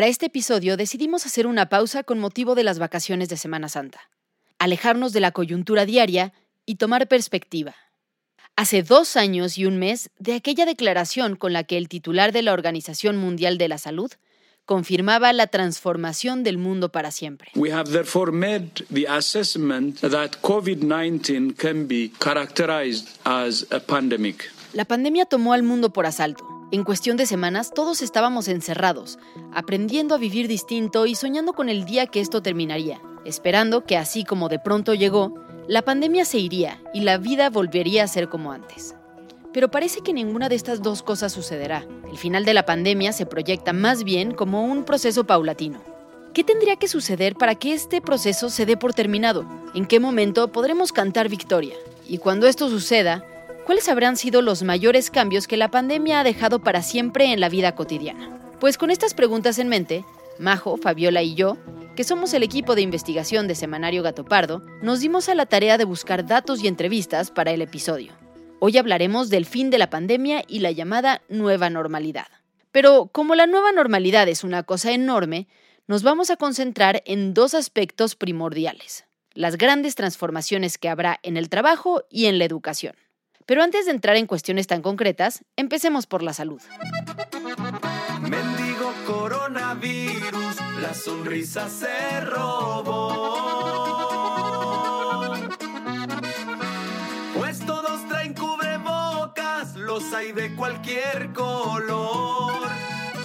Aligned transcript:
Para 0.00 0.08
este 0.08 0.24
episodio 0.24 0.78
decidimos 0.78 1.26
hacer 1.26 1.46
una 1.46 1.68
pausa 1.68 2.04
con 2.04 2.18
motivo 2.18 2.54
de 2.54 2.64
las 2.64 2.78
vacaciones 2.78 3.28
de 3.28 3.36
Semana 3.36 3.68
Santa, 3.68 4.00
alejarnos 4.58 5.12
de 5.12 5.20
la 5.20 5.30
coyuntura 5.30 5.84
diaria 5.84 6.32
y 6.64 6.76
tomar 6.76 7.06
perspectiva. 7.06 7.74
Hace 8.56 8.82
dos 8.82 9.18
años 9.18 9.58
y 9.58 9.66
un 9.66 9.78
mes 9.78 10.08
de 10.18 10.32
aquella 10.32 10.64
declaración 10.64 11.36
con 11.36 11.52
la 11.52 11.64
que 11.64 11.76
el 11.76 11.90
titular 11.90 12.32
de 12.32 12.40
la 12.40 12.54
Organización 12.54 13.18
Mundial 13.18 13.58
de 13.58 13.68
la 13.68 13.76
Salud 13.76 14.10
confirmaba 14.64 15.34
la 15.34 15.48
transformación 15.48 16.44
del 16.44 16.56
mundo 16.56 16.90
para 16.90 17.10
siempre. 17.10 17.50
We 17.54 17.70
have 17.70 17.90
therefore 17.90 18.32
made 18.32 18.86
the 18.90 19.06
assessment 19.06 20.00
that 20.00 20.40
COVID-19 20.40 21.58
can 21.58 21.86
be 21.86 22.10
characterized 22.18 23.06
as 23.24 23.66
a 23.70 23.80
pandemic. 23.80 24.50
La 24.72 24.86
pandemia 24.86 25.26
tomó 25.26 25.52
al 25.52 25.62
mundo 25.62 25.92
por 25.92 26.06
asalto. 26.06 26.59
En 26.72 26.84
cuestión 26.84 27.16
de 27.16 27.26
semanas 27.26 27.72
todos 27.74 28.00
estábamos 28.00 28.46
encerrados, 28.46 29.18
aprendiendo 29.52 30.14
a 30.14 30.18
vivir 30.18 30.46
distinto 30.46 31.06
y 31.06 31.16
soñando 31.16 31.52
con 31.52 31.68
el 31.68 31.84
día 31.84 32.06
que 32.06 32.20
esto 32.20 32.42
terminaría, 32.42 33.02
esperando 33.24 33.84
que 33.84 33.96
así 33.96 34.22
como 34.22 34.48
de 34.48 34.60
pronto 34.60 34.94
llegó, 34.94 35.34
la 35.66 35.82
pandemia 35.82 36.24
se 36.24 36.38
iría 36.38 36.80
y 36.94 37.00
la 37.00 37.18
vida 37.18 37.50
volvería 37.50 38.04
a 38.04 38.08
ser 38.08 38.28
como 38.28 38.52
antes. 38.52 38.94
Pero 39.52 39.68
parece 39.68 40.02
que 40.02 40.12
ninguna 40.12 40.48
de 40.48 40.54
estas 40.54 40.80
dos 40.80 41.02
cosas 41.02 41.32
sucederá. 41.32 41.84
El 42.08 42.18
final 42.18 42.44
de 42.44 42.54
la 42.54 42.64
pandemia 42.64 43.12
se 43.12 43.26
proyecta 43.26 43.72
más 43.72 44.04
bien 44.04 44.32
como 44.32 44.64
un 44.64 44.84
proceso 44.84 45.24
paulatino. 45.24 45.80
¿Qué 46.32 46.44
tendría 46.44 46.76
que 46.76 46.86
suceder 46.86 47.34
para 47.34 47.56
que 47.56 47.72
este 47.72 48.00
proceso 48.00 48.48
se 48.48 48.64
dé 48.64 48.76
por 48.76 48.94
terminado? 48.94 49.44
¿En 49.74 49.86
qué 49.86 49.98
momento 49.98 50.52
podremos 50.52 50.92
cantar 50.92 51.28
victoria? 51.28 51.74
Y 52.06 52.18
cuando 52.18 52.46
esto 52.46 52.68
suceda, 52.68 53.24
¿cuáles 53.70 53.88
habrán 53.88 54.16
sido 54.16 54.42
los 54.42 54.64
mayores 54.64 55.12
cambios 55.12 55.46
que 55.46 55.56
la 55.56 55.70
pandemia 55.70 56.18
ha 56.18 56.24
dejado 56.24 56.58
para 56.58 56.82
siempre 56.82 57.32
en 57.32 57.38
la 57.38 57.48
vida 57.48 57.76
cotidiana? 57.76 58.56
Pues 58.58 58.76
con 58.76 58.90
estas 58.90 59.14
preguntas 59.14 59.60
en 59.60 59.68
mente, 59.68 60.04
Majo, 60.40 60.76
Fabiola 60.76 61.22
y 61.22 61.36
yo, 61.36 61.56
que 61.94 62.02
somos 62.02 62.34
el 62.34 62.42
equipo 62.42 62.74
de 62.74 62.82
investigación 62.82 63.46
de 63.46 63.54
Semanario 63.54 64.02
Gato 64.02 64.24
Pardo, 64.24 64.60
nos 64.82 64.98
dimos 64.98 65.28
a 65.28 65.36
la 65.36 65.46
tarea 65.46 65.78
de 65.78 65.84
buscar 65.84 66.26
datos 66.26 66.64
y 66.64 66.66
entrevistas 66.66 67.30
para 67.30 67.52
el 67.52 67.62
episodio. 67.62 68.12
Hoy 68.58 68.76
hablaremos 68.76 69.30
del 69.30 69.46
fin 69.46 69.70
de 69.70 69.78
la 69.78 69.88
pandemia 69.88 70.42
y 70.48 70.58
la 70.58 70.72
llamada 70.72 71.22
nueva 71.28 71.70
normalidad. 71.70 72.26
Pero 72.72 73.08
como 73.12 73.36
la 73.36 73.46
nueva 73.46 73.70
normalidad 73.70 74.26
es 74.26 74.42
una 74.42 74.64
cosa 74.64 74.90
enorme, 74.90 75.46
nos 75.86 76.02
vamos 76.02 76.30
a 76.30 76.36
concentrar 76.36 77.04
en 77.06 77.34
dos 77.34 77.54
aspectos 77.54 78.16
primordiales, 78.16 79.04
las 79.32 79.56
grandes 79.56 79.94
transformaciones 79.94 80.76
que 80.76 80.88
habrá 80.88 81.20
en 81.22 81.36
el 81.36 81.48
trabajo 81.48 82.02
y 82.10 82.26
en 82.26 82.40
la 82.40 82.46
educación. 82.46 82.96
Pero 83.50 83.64
antes 83.64 83.84
de 83.86 83.90
entrar 83.90 84.14
en 84.14 84.28
cuestiones 84.28 84.68
tan 84.68 84.80
concretas, 84.80 85.44
empecemos 85.56 86.06
por 86.06 86.22
la 86.22 86.32
salud. 86.32 86.62
Mendigo 88.20 88.92
coronavirus, 89.08 90.56
la 90.80 90.94
sonrisa 90.94 91.68
se 91.68 92.20
robó. 92.20 93.34
Pues 97.36 97.58
todos 97.66 98.06
traen 98.06 98.34
cubrebocas, 98.34 99.74
los 99.74 100.12
hay 100.12 100.30
de 100.30 100.54
cualquier 100.54 101.32
color. 101.32 102.52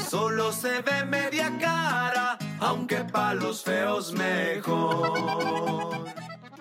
Solo 0.10 0.52
se 0.52 0.82
ve 0.82 1.06
media 1.06 1.56
cara, 1.60 2.40
aunque 2.62 3.04
para 3.04 3.36
los 3.36 3.64
feos 3.64 4.12
mejor. 4.12 6.04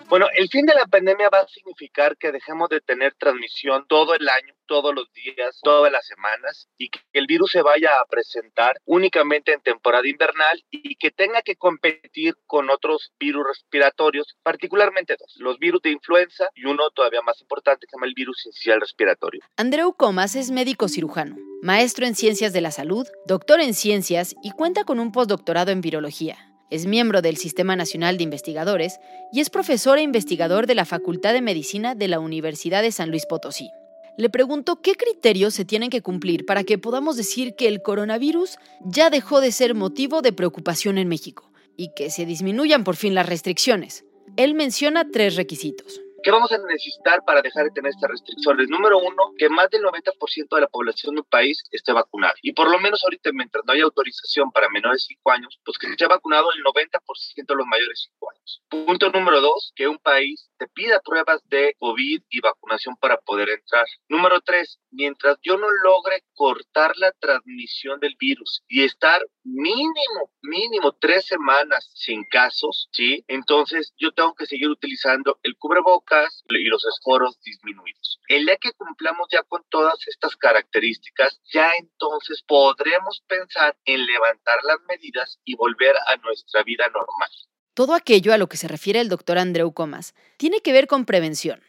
Bueno, 0.07 0.27
el 0.35 0.49
fin 0.49 0.67
de 0.67 0.75
la 0.75 0.85
pandemia 0.85 1.29
va 1.29 1.39
a 1.39 1.47
significar 1.47 2.15
que 2.17 2.31
dejemos 2.31 2.69
de 2.69 2.79
tener 2.79 3.15
transmisión 3.15 3.85
todo 3.87 4.13
el 4.13 4.29
año, 4.29 4.53
todos 4.67 4.93
los 4.93 5.11
días, 5.13 5.59
todas 5.63 5.91
las 5.91 6.05
semanas 6.05 6.67
y 6.77 6.89
que 6.89 6.99
el 7.13 7.25
virus 7.25 7.51
se 7.51 7.63
vaya 7.63 7.89
a 7.99 8.05
presentar 8.05 8.75
únicamente 8.85 9.51
en 9.51 9.61
temporada 9.61 10.07
invernal 10.07 10.63
y 10.69 10.95
que 10.95 11.09
tenga 11.09 11.41
que 11.41 11.55
competir 11.55 12.35
con 12.45 12.69
otros 12.69 13.13
virus 13.19 13.47
respiratorios, 13.47 14.35
particularmente 14.43 15.15
dos, 15.19 15.33
los 15.37 15.57
virus 15.57 15.81
de 15.81 15.91
influenza 15.91 16.49
y 16.53 16.65
uno 16.65 16.91
todavía 16.91 17.23
más 17.23 17.41
importante 17.41 17.87
que 17.87 17.89
se 17.89 17.97
llama 17.97 18.05
el 18.05 18.13
virus 18.13 18.41
sincicial 18.43 18.81
respiratorio. 18.81 19.41
Andreu 19.57 19.93
Comas 19.93 20.35
es 20.35 20.51
médico 20.51 20.87
cirujano, 20.87 21.35
maestro 21.63 22.05
en 22.05 22.13
ciencias 22.13 22.53
de 22.53 22.61
la 22.61 22.69
salud, 22.69 23.07
doctor 23.25 23.59
en 23.59 23.73
ciencias 23.73 24.35
y 24.43 24.51
cuenta 24.51 24.83
con 24.83 24.99
un 24.99 25.11
postdoctorado 25.11 25.71
en 25.71 25.81
virología. 25.81 26.54
Es 26.71 26.87
miembro 26.87 27.21
del 27.21 27.37
Sistema 27.37 27.75
Nacional 27.75 28.17
de 28.17 28.23
Investigadores 28.23 28.99
y 29.31 29.39
es 29.39 29.49
profesor 29.51 29.99
e 29.99 30.01
investigador 30.01 30.65
de 30.65 30.73
la 30.75 30.85
Facultad 30.85 31.33
de 31.33 31.41
Medicina 31.41 31.93
de 31.93 32.07
la 32.07 32.19
Universidad 32.19 32.81
de 32.81 32.91
San 32.91 33.11
Luis 33.11 33.25
Potosí. 33.27 33.69
Le 34.17 34.29
pregunto 34.29 34.81
qué 34.81 34.95
criterios 34.95 35.53
se 35.53 35.65
tienen 35.65 35.89
que 35.89 36.01
cumplir 36.01 36.45
para 36.45 36.63
que 36.63 36.77
podamos 36.77 37.17
decir 37.17 37.55
que 37.55 37.67
el 37.67 37.81
coronavirus 37.81 38.57
ya 38.83 39.09
dejó 39.09 39.41
de 39.41 39.51
ser 39.51 39.75
motivo 39.75 40.21
de 40.21 40.33
preocupación 40.33 40.97
en 40.97 41.07
México 41.07 41.51
y 41.77 41.89
que 41.95 42.09
se 42.09 42.25
disminuyan 42.25 42.83
por 42.83 42.95
fin 42.95 43.13
las 43.13 43.27
restricciones. 43.27 44.05
Él 44.37 44.55
menciona 44.55 45.11
tres 45.11 45.35
requisitos. 45.35 46.01
¿Qué 46.25 46.31
vamos 46.31 46.51
a 46.51 46.57
necesitar 46.57 47.23
para 47.23 47.43
dejar 47.43 47.65
de 47.65 47.69
tener 47.69 47.91
estas 47.91 48.09
restricciones? 48.09 48.67
Número 48.67 48.97
uno, 48.97 49.35
que 49.37 49.47
más 49.47 49.69
del 49.69 49.83
90% 49.83 50.55
de 50.55 50.61
la 50.61 50.67
población 50.67 51.13
del 51.13 51.23
país 51.23 51.63
esté 51.69 51.93
vacunada. 51.93 52.33
Y 52.41 52.51
por 52.53 52.67
lo 52.67 52.79
menos 52.79 53.03
ahorita, 53.03 53.29
mientras 53.31 53.63
no 53.63 53.73
haya 53.73 53.83
autorización 53.83 54.51
para 54.51 54.67
menores 54.69 55.03
de 55.03 55.13
5 55.17 55.31
años, 55.31 55.59
pues 55.63 55.77
que 55.77 55.85
esté 55.85 56.07
vacunado 56.07 56.47
el 56.51 56.63
90% 56.63 57.45
de 57.45 57.55
los 57.55 57.67
mayores 57.67 57.89
de 57.89 58.11
5 58.17 58.31
años. 58.31 58.44
Punto 58.69 59.09
número 59.09 59.41
dos, 59.41 59.71
que 59.75 59.87
un 59.87 59.97
país 59.97 60.49
te 60.57 60.67
pida 60.67 61.01
pruebas 61.01 61.41
de 61.49 61.75
COVID 61.79 62.21
y 62.29 62.39
vacunación 62.41 62.95
para 62.97 63.17
poder 63.17 63.49
entrar. 63.49 63.85
Número 64.07 64.41
tres, 64.41 64.79
mientras 64.91 65.37
yo 65.41 65.57
no 65.57 65.67
logre 65.83 66.23
cortar 66.33 66.95
la 66.97 67.11
transmisión 67.13 67.99
del 67.99 68.15
virus 68.19 68.63
y 68.67 68.83
estar 68.83 69.25
mínimo, 69.43 70.31
mínimo 70.41 70.93
tres 70.93 71.25
semanas 71.25 71.91
sin 71.93 72.23
casos, 72.25 72.89
¿sí? 72.91 73.23
Entonces 73.27 73.93
yo 73.97 74.11
tengo 74.11 74.33
que 74.35 74.45
seguir 74.45 74.69
utilizando 74.69 75.39
el 75.43 75.57
cubrebocas 75.57 76.43
y 76.49 76.65
los 76.65 76.85
esforos 76.85 77.39
disminuidos. 77.41 78.19
El 78.27 78.45
día 78.45 78.57
que 78.57 78.73
cumplamos 78.73 79.27
ya 79.31 79.43
con 79.43 79.63
todas 79.69 79.99
estas 80.07 80.35
características, 80.35 81.39
ya 81.51 81.71
entonces 81.77 82.43
podremos 82.47 83.21
pensar 83.27 83.77
en 83.85 84.05
levantar 84.05 84.63
las 84.63 84.79
medidas 84.87 85.39
y 85.43 85.55
volver 85.55 85.95
a 86.07 86.17
nuestra 86.17 86.63
vida 86.63 86.87
normal. 86.87 87.29
Todo 87.75 87.93
aquello 87.93 88.31
a 88.31 88.37
lo 88.37 88.47
que 88.47 88.55
se 88.55 88.69
refiere 88.69 89.01
el 89.01 89.09
doctor 89.09 89.37
Andreu 89.37 89.73
Comas 89.73 90.15
tiene 90.37 90.61
que 90.61 90.71
ver 90.71 90.87
con 90.87 91.03
prevención, 91.03 91.59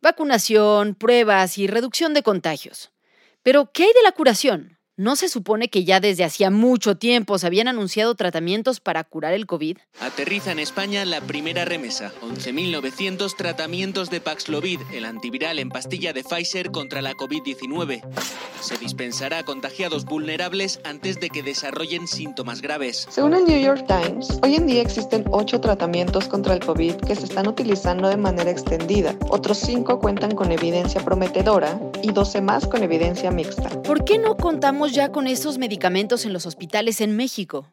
vacunación, 0.00 0.94
pruebas 0.94 1.58
y 1.58 1.66
reducción 1.66 2.14
de 2.14 2.22
contagios. 2.22 2.92
Pero, 3.42 3.72
¿qué 3.72 3.82
hay 3.82 3.92
de 3.92 4.02
la 4.04 4.12
curación? 4.12 4.78
¿No 5.00 5.16
se 5.16 5.30
supone 5.30 5.70
que 5.70 5.84
ya 5.84 5.98
desde 5.98 6.24
hacía 6.24 6.50
mucho 6.50 6.94
tiempo 6.94 7.38
se 7.38 7.46
habían 7.46 7.68
anunciado 7.68 8.14
tratamientos 8.16 8.80
para 8.80 9.02
curar 9.02 9.32
el 9.32 9.46
COVID? 9.46 9.78
Aterriza 9.98 10.52
en 10.52 10.58
España 10.58 11.06
la 11.06 11.22
primera 11.22 11.64
remesa, 11.64 12.12
11.900 12.20 13.34
tratamientos 13.34 14.10
de 14.10 14.20
Paxlovid, 14.20 14.78
el 14.92 15.06
antiviral 15.06 15.58
en 15.58 15.70
pastilla 15.70 16.12
de 16.12 16.22
Pfizer 16.22 16.70
contra 16.70 17.00
la 17.00 17.14
COVID-19. 17.14 18.02
Se 18.60 18.76
dispensará 18.76 19.38
a 19.38 19.42
contagiados 19.42 20.04
vulnerables 20.04 20.80
antes 20.84 21.18
de 21.18 21.30
que 21.30 21.42
desarrollen 21.42 22.06
síntomas 22.06 22.60
graves. 22.60 23.06
Según 23.08 23.32
el 23.32 23.46
New 23.46 23.58
York 23.58 23.86
Times, 23.86 24.38
hoy 24.42 24.56
en 24.56 24.66
día 24.66 24.82
existen 24.82 25.24
ocho 25.30 25.62
tratamientos 25.62 26.28
contra 26.28 26.52
el 26.52 26.60
COVID 26.60 26.96
que 26.96 27.16
se 27.16 27.24
están 27.24 27.48
utilizando 27.48 28.10
de 28.10 28.18
manera 28.18 28.50
extendida. 28.50 29.16
Otros 29.30 29.60
cinco 29.60 29.98
cuentan 29.98 30.32
con 30.32 30.52
evidencia 30.52 31.02
prometedora 31.02 31.80
y 32.02 32.12
12 32.12 32.42
más 32.42 32.66
con 32.66 32.82
evidencia 32.82 33.30
mixta. 33.30 33.70
¿Por 33.82 34.04
qué 34.04 34.18
no 34.18 34.36
contamos 34.36 34.89
ya 34.92 35.12
con 35.12 35.26
esos 35.26 35.58
medicamentos 35.58 36.24
en 36.24 36.32
los 36.32 36.46
hospitales 36.46 37.00
en 37.00 37.16
México? 37.16 37.68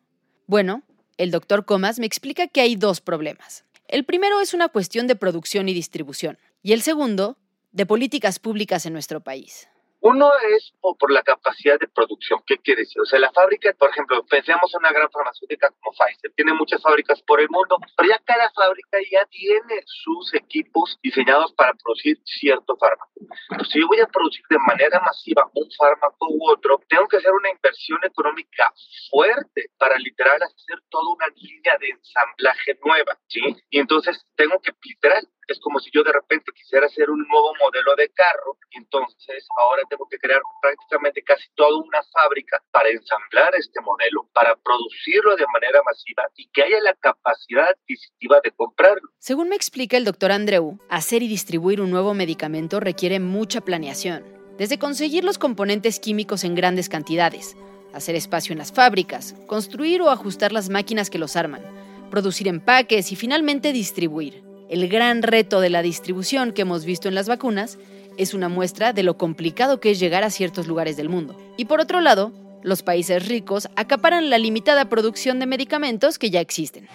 Bueno, 0.45 0.83
el 1.17 1.31
doctor 1.31 1.65
Comas 1.65 1.99
me 1.99 2.05
explica 2.05 2.47
que 2.47 2.61
hay 2.61 2.75
dos 2.75 3.01
problemas. 3.01 3.65
El 3.87 4.05
primero 4.05 4.41
es 4.41 4.53
una 4.53 4.69
cuestión 4.69 5.07
de 5.07 5.15
producción 5.15 5.69
y 5.69 5.73
distribución, 5.73 6.37
y 6.61 6.73
el 6.73 6.81
segundo, 6.81 7.37
de 7.71 7.85
políticas 7.85 8.39
públicas 8.39 8.85
en 8.85 8.93
nuestro 8.93 9.21
país. 9.21 9.67
Uno 9.99 10.31
es 10.51 10.73
por 10.81 11.11
la 11.11 11.23
capacidad 11.23 11.79
de 11.79 11.87
producción. 11.87 12.41
¿Qué 12.45 12.57
quiere 12.57 12.81
decir? 12.81 13.01
O 13.01 13.05
sea, 13.05 13.19
la 13.19 13.31
fábrica, 13.31 13.73
por 13.77 13.89
ejemplo, 13.89 14.23
pensemos 14.25 14.73
en 14.73 14.79
una 14.79 14.91
gran 14.91 15.09
farmacéutica 15.09 15.69
como 15.71 15.95
Pfizer. 15.97 16.31
Tiene 16.35 16.53
muchas 16.53 16.81
fábricas 16.81 17.21
por 17.23 17.41
el 17.41 17.49
mundo, 17.49 17.77
pero 17.95 18.09
ya 18.09 18.19
cada 18.23 18.49
fábrica 18.51 18.99
ya 19.11 19.25
tiene 19.25 19.81
sus 19.85 20.33
equipos 20.35 20.99
diseñados 21.01 21.53
para 21.53 21.73
producir 21.73 22.17
cierto 22.25 22.77
fármaco. 22.77 23.11
Entonces, 23.49 23.73
si 23.73 23.79
yo 23.79 23.87
voy 23.87 23.99
a 23.99 24.07
producir 24.07 24.45
de 24.49 24.59
manera 24.59 24.99
masiva 24.99 25.49
un 25.53 25.69
fármaco 25.77 26.27
u 26.29 26.49
otro, 26.49 26.79
tengo 26.87 27.07
que 27.07 27.17
hacer 27.17 27.31
una 27.31 27.49
inversión 27.49 27.99
económica 28.03 28.71
fuerte 29.09 29.71
para 29.77 29.97
literal 29.97 30.41
hacer 30.43 30.79
toda 30.89 31.13
una 31.15 31.27
línea 31.35 31.77
de 31.79 31.89
ensamblaje 31.89 32.77
nueva, 32.85 33.17
¿sí? 33.27 33.41
Y 33.69 33.79
entonces 33.79 34.25
tengo 34.35 34.59
que 34.61 34.71
literal 34.83 35.27
es 35.47 35.59
como 35.59 35.79
si 35.79 35.89
yo 35.93 36.03
de 36.03 36.11
repente 36.11 36.51
quisiera 36.53 36.85
hacer 36.85 37.09
un 37.09 37.25
nuevo 37.27 37.53
modelo 37.59 37.95
de 37.95 38.09
carro, 38.09 38.57
entonces 38.71 39.45
ahora 39.57 39.83
tengo 39.89 40.07
que 40.09 40.17
crear 40.17 40.41
prácticamente 40.61 41.23
casi 41.23 41.47
toda 41.55 41.77
una 41.77 42.03
fábrica 42.11 42.61
para 42.71 42.89
ensamblar 42.89 43.55
este 43.55 43.79
modelo, 43.81 44.29
para 44.33 44.55
producirlo 44.55 45.35
de 45.35 45.45
manera 45.53 45.81
masiva 45.85 46.23
y 46.35 46.49
que 46.49 46.63
haya 46.63 46.81
la 46.81 46.93
capacidad 46.95 47.69
adquisitiva 47.69 48.39
de 48.43 48.51
comprarlo. 48.51 49.09
Según 49.19 49.49
me 49.49 49.55
explica 49.55 49.97
el 49.97 50.05
doctor 50.05 50.31
Andreu, 50.31 50.79
hacer 50.89 51.23
y 51.23 51.27
distribuir 51.27 51.81
un 51.81 51.91
nuevo 51.91 52.13
medicamento 52.13 52.79
requiere 52.79 53.19
mucha 53.19 53.61
planeación, 53.61 54.25
desde 54.57 54.79
conseguir 54.79 55.23
los 55.23 55.37
componentes 55.37 55.99
químicos 55.99 56.43
en 56.43 56.55
grandes 56.55 56.89
cantidades, 56.89 57.55
hacer 57.93 58.15
espacio 58.15 58.51
en 58.51 58.59
las 58.59 58.73
fábricas, 58.73 59.33
construir 59.47 60.01
o 60.01 60.09
ajustar 60.09 60.51
las 60.51 60.69
máquinas 60.69 61.09
que 61.09 61.19
los 61.19 61.35
arman, 61.35 61.61
producir 62.09 62.47
empaques 62.47 63.11
y 63.11 63.15
finalmente 63.15 63.71
distribuir. 63.71 64.46
El 64.69 64.89
gran 64.89 65.23
reto 65.23 65.61
de 65.61 65.69
la 65.69 65.81
distribución 65.81 66.51
que 66.51 66.63
hemos 66.63 66.83
visto 66.83 67.07
en 67.07 67.15
las 67.15 67.29
vacunas 67.29 67.77
es 68.17 68.33
una 68.33 68.49
muestra 68.49 68.91
de 68.91 69.01
lo 69.01 69.17
complicado 69.17 69.79
que 69.79 69.91
es 69.91 69.99
llegar 69.99 70.25
a 70.25 70.29
ciertos 70.29 70.67
lugares 70.67 70.97
del 70.97 71.07
mundo. 71.07 71.37
Y 71.55 71.65
por 71.65 71.79
otro 71.79 72.01
lado, 72.01 72.33
los 72.63 72.83
países 72.83 73.29
ricos 73.29 73.69
acaparan 73.77 74.29
la 74.29 74.37
limitada 74.37 74.89
producción 74.89 75.39
de 75.39 75.45
medicamentos 75.45 76.19
que 76.19 76.31
ya 76.31 76.41
existen. 76.41 76.89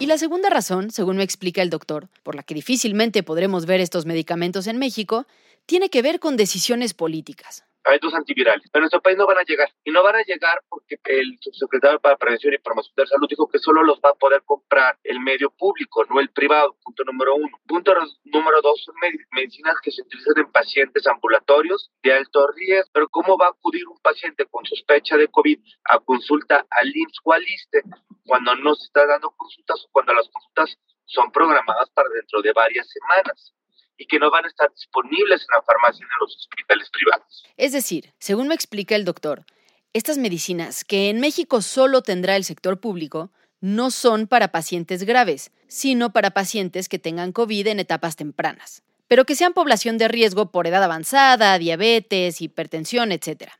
Y 0.00 0.06
la 0.06 0.18
segunda 0.18 0.50
razón, 0.50 0.90
según 0.90 1.18
me 1.18 1.22
explica 1.22 1.62
el 1.62 1.70
doctor, 1.70 2.08
por 2.24 2.34
la 2.34 2.42
que 2.42 2.54
difícilmente 2.54 3.22
podremos 3.22 3.66
ver 3.66 3.80
estos 3.80 4.06
medicamentos 4.06 4.66
en 4.66 4.78
México, 4.78 5.28
tiene 5.66 5.88
que 5.88 6.02
ver 6.02 6.18
con 6.18 6.36
decisiones 6.36 6.94
políticas 6.94 7.62
hay 7.84 7.98
dos 7.98 8.14
antivirales. 8.14 8.68
En 8.72 8.80
nuestro 8.80 9.00
país 9.00 9.16
no 9.16 9.26
van 9.26 9.38
a 9.38 9.42
llegar. 9.42 9.68
Y 9.84 9.90
no 9.90 10.02
van 10.02 10.16
a 10.16 10.22
llegar 10.22 10.62
porque 10.68 10.98
el 11.04 11.38
subsecretario 11.40 12.00
para 12.00 12.16
Prevención 12.16 12.54
y 12.54 12.58
Promoción 12.58 12.94
de 12.96 13.06
Salud 13.06 13.28
dijo 13.28 13.48
que 13.48 13.58
solo 13.58 13.82
los 13.82 13.98
va 14.00 14.10
a 14.10 14.14
poder 14.14 14.42
comprar 14.44 14.98
el 15.04 15.20
medio 15.20 15.50
público, 15.50 16.04
no 16.04 16.20
el 16.20 16.30
privado. 16.30 16.76
Punto 16.82 17.04
número 17.04 17.34
uno. 17.34 17.58
Punto 17.66 17.94
número 18.24 18.62
dos 18.62 18.82
son 18.84 18.94
medicinas 19.32 19.76
que 19.82 19.90
se 19.90 20.02
utilizan 20.02 20.38
en 20.38 20.52
pacientes 20.52 21.06
ambulatorios 21.06 21.90
de 22.02 22.12
alto 22.12 22.46
riesgo. 22.56 22.90
Pero 22.92 23.08
¿cómo 23.08 23.36
va 23.36 23.46
a 23.46 23.50
acudir 23.50 23.86
un 23.88 23.98
paciente 23.98 24.46
con 24.46 24.64
sospecha 24.64 25.16
de 25.16 25.28
COVID 25.28 25.58
a 25.84 25.98
consulta 26.00 26.66
al 26.70 26.88
IMSS 26.94 27.20
o 27.24 27.32
al 27.32 27.42
ISTE 27.42 27.82
cuando 28.26 28.54
no 28.56 28.74
se 28.74 28.84
está 28.84 29.06
dando 29.06 29.30
consultas 29.30 29.84
o 29.84 29.88
cuando 29.90 30.14
las 30.14 30.28
consultas 30.28 30.78
son 31.04 31.30
programadas 31.32 31.90
para 31.90 32.08
dentro 32.10 32.40
de 32.42 32.52
varias 32.52 32.88
semanas? 32.88 33.54
Y 33.96 34.06
que 34.06 34.18
no 34.18 34.30
van 34.30 34.44
a 34.44 34.48
estar 34.48 34.70
disponibles 34.72 35.42
en 35.42 35.54
la 35.54 35.62
farmacia 35.62 36.04
en 36.04 36.08
los 36.20 36.36
hospitales 36.36 36.90
privados. 36.90 37.44
Es 37.56 37.72
decir, 37.72 38.12
según 38.18 38.48
me 38.48 38.54
explica 38.54 38.96
el 38.96 39.04
doctor, 39.04 39.44
estas 39.92 40.18
medicinas, 40.18 40.84
que 40.84 41.10
en 41.10 41.20
México 41.20 41.60
solo 41.60 42.02
tendrá 42.02 42.36
el 42.36 42.44
sector 42.44 42.80
público, 42.80 43.30
no 43.60 43.90
son 43.90 44.26
para 44.26 44.48
pacientes 44.48 45.04
graves, 45.04 45.52
sino 45.68 46.12
para 46.12 46.32
pacientes 46.32 46.88
que 46.88 46.98
tengan 46.98 47.32
COVID 47.32 47.66
en 47.68 47.80
etapas 47.80 48.16
tempranas, 48.16 48.82
pero 49.06 49.24
que 49.24 49.36
sean 49.36 49.52
población 49.52 49.98
de 49.98 50.08
riesgo 50.08 50.50
por 50.50 50.66
edad 50.66 50.82
avanzada, 50.82 51.58
diabetes, 51.58 52.40
hipertensión, 52.40 53.12
etc. 53.12 53.50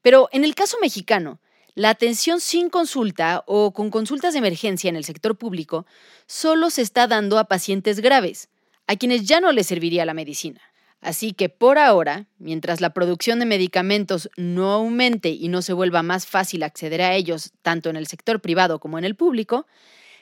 Pero 0.00 0.28
en 0.32 0.44
el 0.44 0.54
caso 0.54 0.78
mexicano, 0.80 1.40
la 1.74 1.90
atención 1.90 2.40
sin 2.40 2.70
consulta 2.70 3.44
o 3.46 3.72
con 3.72 3.90
consultas 3.90 4.34
de 4.34 4.38
emergencia 4.38 4.88
en 4.88 4.96
el 4.96 5.04
sector 5.04 5.36
público 5.36 5.86
solo 6.26 6.70
se 6.70 6.82
está 6.82 7.06
dando 7.06 7.38
a 7.38 7.44
pacientes 7.44 8.00
graves, 8.00 8.50
a 8.86 8.96
quienes 8.96 9.24
ya 9.24 9.40
no 9.40 9.52
les 9.52 9.66
serviría 9.66 10.04
la 10.04 10.14
medicina. 10.14 10.60
Así 11.00 11.32
que 11.32 11.48
por 11.48 11.78
ahora, 11.78 12.26
mientras 12.38 12.80
la 12.80 12.94
producción 12.94 13.40
de 13.40 13.46
medicamentos 13.46 14.30
no 14.36 14.72
aumente 14.72 15.30
y 15.30 15.48
no 15.48 15.60
se 15.60 15.72
vuelva 15.72 16.02
más 16.02 16.26
fácil 16.26 16.62
acceder 16.62 17.02
a 17.02 17.14
ellos 17.14 17.52
tanto 17.62 17.90
en 17.90 17.96
el 17.96 18.06
sector 18.06 18.40
privado 18.40 18.78
como 18.78 18.98
en 18.98 19.04
el 19.04 19.16
público, 19.16 19.66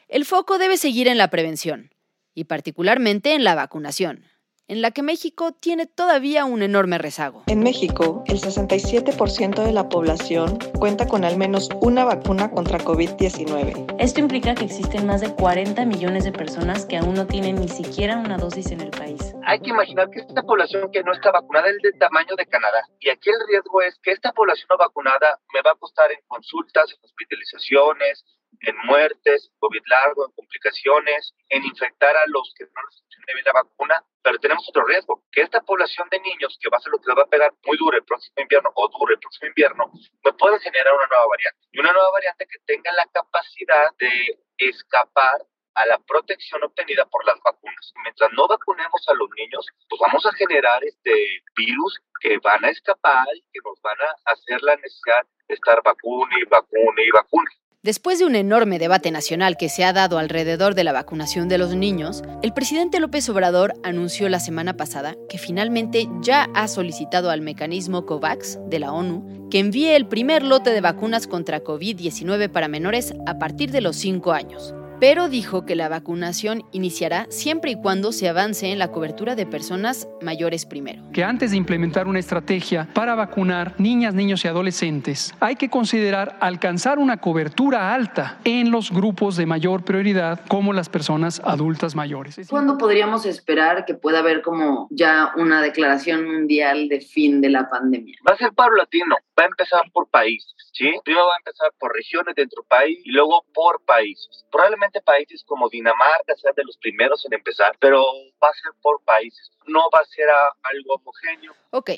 el 0.08 0.24
foco 0.24 0.58
debe 0.58 0.78
seguir 0.78 1.06
en 1.06 1.18
la 1.18 1.28
prevención, 1.28 1.90
y 2.34 2.44
particularmente 2.44 3.34
en 3.34 3.44
la 3.44 3.54
vacunación 3.54 4.24
en 4.70 4.82
la 4.82 4.92
que 4.92 5.02
México 5.02 5.50
tiene 5.50 5.86
todavía 5.86 6.44
un 6.44 6.62
enorme 6.62 6.96
rezago. 6.96 7.42
En 7.48 7.58
México, 7.58 8.22
el 8.28 8.40
67% 8.40 9.64
de 9.64 9.72
la 9.72 9.88
población 9.88 10.60
cuenta 10.78 11.08
con 11.08 11.24
al 11.24 11.36
menos 11.36 11.68
una 11.80 12.04
vacuna 12.04 12.52
contra 12.52 12.78
COVID-19. 12.78 13.96
Esto 13.98 14.20
implica 14.20 14.54
que 14.54 14.66
existen 14.66 15.06
más 15.06 15.22
de 15.22 15.34
40 15.34 15.84
millones 15.86 16.22
de 16.22 16.30
personas 16.30 16.86
que 16.86 16.96
aún 16.96 17.14
no 17.14 17.26
tienen 17.26 17.56
ni 17.56 17.66
siquiera 17.66 18.18
una 18.18 18.38
dosis 18.38 18.70
en 18.70 18.80
el 18.80 18.90
país. 18.90 19.34
Hay 19.44 19.58
que 19.58 19.70
imaginar 19.70 20.08
que 20.08 20.20
esta 20.20 20.42
población 20.44 20.92
que 20.92 21.02
no 21.02 21.12
está 21.14 21.32
vacunada 21.32 21.68
es 21.68 21.78
del 21.82 21.98
tamaño 21.98 22.36
de 22.36 22.46
Canadá. 22.46 22.86
Y 23.00 23.10
aquí 23.10 23.28
el 23.28 23.44
riesgo 23.48 23.82
es 23.82 23.98
que 24.04 24.12
esta 24.12 24.30
población 24.32 24.68
no 24.70 24.76
vacunada 24.78 25.40
me 25.52 25.62
va 25.62 25.72
a 25.72 25.78
costar 25.80 26.12
en 26.12 26.20
consultas, 26.28 26.92
en 26.92 27.04
hospitalizaciones, 27.04 28.24
en 28.60 28.76
muertes, 28.86 29.50
COVID 29.58 29.82
largo, 29.86 30.26
en 30.26 30.32
complicaciones, 30.32 31.34
en 31.48 31.64
infectar 31.64 32.16
a 32.16 32.26
los 32.28 32.54
que 32.56 32.66
no 32.66 32.82
les 32.88 33.10
la 33.44 33.52
vacuna, 33.52 34.04
pero 34.22 34.38
tenemos 34.38 34.68
otro 34.68 34.84
riesgo, 34.84 35.22
que 35.32 35.42
esta 35.42 35.60
población 35.60 36.08
de 36.10 36.20
niños, 36.20 36.58
que 36.60 36.68
va 36.68 36.76
a 36.76 36.80
ser 36.80 36.92
lo 36.92 36.98
que 36.98 37.08
les 37.08 37.18
va 37.18 37.22
a 37.22 37.26
pegar 37.26 37.52
muy 37.66 37.76
duro 37.76 37.96
el 37.96 38.04
próximo 38.04 38.34
invierno 38.40 38.70
o 38.74 38.88
duro 38.88 39.12
el 39.12 39.18
próximo 39.18 39.48
invierno, 39.48 39.90
me 40.24 40.32
puede 40.34 40.58
generar 40.60 40.94
una 40.94 41.06
nueva 41.06 41.26
variante. 41.26 41.60
Y 41.72 41.80
una 41.80 41.92
nueva 41.92 42.10
variante 42.10 42.46
que 42.46 42.58
tenga 42.66 42.92
la 42.92 43.06
capacidad 43.06 43.90
de 43.98 44.38
escapar 44.58 45.40
a 45.74 45.86
la 45.86 45.98
protección 45.98 46.62
obtenida 46.64 47.06
por 47.06 47.24
las 47.24 47.40
vacunas. 47.42 47.92
Mientras 48.02 48.30
no 48.32 48.48
vacunemos 48.48 49.08
a 49.08 49.14
los 49.14 49.28
niños, 49.36 49.66
pues 49.88 50.00
vamos 50.00 50.26
a 50.26 50.32
generar 50.32 50.82
este 50.84 51.42
virus 51.56 52.00
que 52.20 52.38
van 52.38 52.64
a 52.64 52.70
escapar 52.70 53.26
y 53.34 53.40
que 53.52 53.60
nos 53.64 53.80
van 53.80 53.96
a 54.00 54.32
hacer 54.32 54.60
la 54.62 54.76
necesidad 54.76 55.24
de 55.48 55.54
estar 55.54 55.80
vacune 55.82 56.36
y 56.40 56.44
vacune 56.44 57.04
y 57.04 57.10
vacune. 57.10 57.50
Después 57.82 58.18
de 58.18 58.26
un 58.26 58.34
enorme 58.34 58.78
debate 58.78 59.10
nacional 59.10 59.56
que 59.56 59.70
se 59.70 59.84
ha 59.84 59.94
dado 59.94 60.18
alrededor 60.18 60.74
de 60.74 60.84
la 60.84 60.92
vacunación 60.92 61.48
de 61.48 61.56
los 61.56 61.74
niños, 61.74 62.22
el 62.42 62.52
presidente 62.52 63.00
López 63.00 63.26
Obrador 63.30 63.72
anunció 63.82 64.28
la 64.28 64.38
semana 64.38 64.76
pasada 64.76 65.16
que 65.30 65.38
finalmente 65.38 66.06
ya 66.20 66.50
ha 66.54 66.68
solicitado 66.68 67.30
al 67.30 67.40
mecanismo 67.40 68.04
COVAX 68.04 68.58
de 68.68 68.80
la 68.80 68.92
ONU 68.92 69.48
que 69.50 69.60
envíe 69.60 69.96
el 69.96 70.06
primer 70.06 70.42
lote 70.42 70.72
de 70.72 70.82
vacunas 70.82 71.26
contra 71.26 71.64
COVID-19 71.64 72.50
para 72.50 72.68
menores 72.68 73.14
a 73.24 73.38
partir 73.38 73.70
de 73.70 73.80
los 73.80 73.96
5 73.96 74.32
años 74.32 74.74
pero 75.00 75.30
dijo 75.30 75.64
que 75.64 75.74
la 75.74 75.88
vacunación 75.88 76.62
iniciará 76.72 77.26
siempre 77.30 77.70
y 77.70 77.76
cuando 77.76 78.12
se 78.12 78.28
avance 78.28 78.70
en 78.70 78.78
la 78.78 78.92
cobertura 78.92 79.34
de 79.34 79.46
personas 79.46 80.06
mayores 80.20 80.66
primero. 80.66 81.02
Que 81.12 81.24
antes 81.24 81.52
de 81.52 81.56
implementar 81.56 82.06
una 82.06 82.18
estrategia 82.18 82.86
para 82.92 83.14
vacunar 83.14 83.74
niñas, 83.78 84.12
niños 84.12 84.44
y 84.44 84.48
adolescentes, 84.48 85.34
hay 85.40 85.56
que 85.56 85.70
considerar 85.70 86.36
alcanzar 86.40 86.98
una 86.98 87.16
cobertura 87.16 87.94
alta 87.94 88.38
en 88.44 88.70
los 88.70 88.90
grupos 88.90 89.36
de 89.36 89.46
mayor 89.46 89.84
prioridad, 89.84 90.40
como 90.48 90.74
las 90.74 90.90
personas 90.90 91.40
adultas 91.44 91.94
mayores. 91.94 92.38
¿Cuándo 92.48 92.76
podríamos 92.76 93.24
esperar 93.24 93.86
que 93.86 93.94
pueda 93.94 94.18
haber 94.18 94.42
como 94.42 94.86
ya 94.90 95.32
una 95.36 95.62
declaración 95.62 96.30
mundial 96.30 96.88
de 96.88 97.00
fin 97.00 97.40
de 97.40 97.48
la 97.48 97.70
pandemia? 97.70 98.16
Va 98.28 98.34
a 98.34 98.36
ser 98.36 98.50
latino 98.76 99.16
va 99.40 99.46
a 99.46 99.48
empezar 99.48 99.82
por 99.92 100.08
países, 100.08 100.54
¿sí? 100.72 100.92
Primero 101.04 101.26
va 101.26 101.34
a 101.34 101.38
empezar 101.38 101.72
por 101.78 101.92
regiones 101.94 102.34
dentro 102.34 102.62
del 102.62 102.68
país 102.68 102.98
y 103.04 103.10
luego 103.10 103.44
por 103.54 103.82
países. 103.84 104.44
Probablemente 104.50 105.00
países 105.00 105.42
como 105.44 105.68
Dinamarca 105.68 106.34
sean 106.36 106.54
de 106.54 106.64
los 106.64 106.76
primeros 106.76 107.24
en 107.26 107.34
empezar, 107.34 107.76
pero 107.80 108.04
va 108.42 108.48
a 108.48 108.54
ser 108.54 108.72
por 108.82 109.02
países. 109.02 109.50
No 109.66 109.80
va 109.94 110.00
a 110.00 110.04
ser 110.04 110.26
algo 110.28 110.94
homogéneo. 110.94 111.54
Ok. 111.70 111.90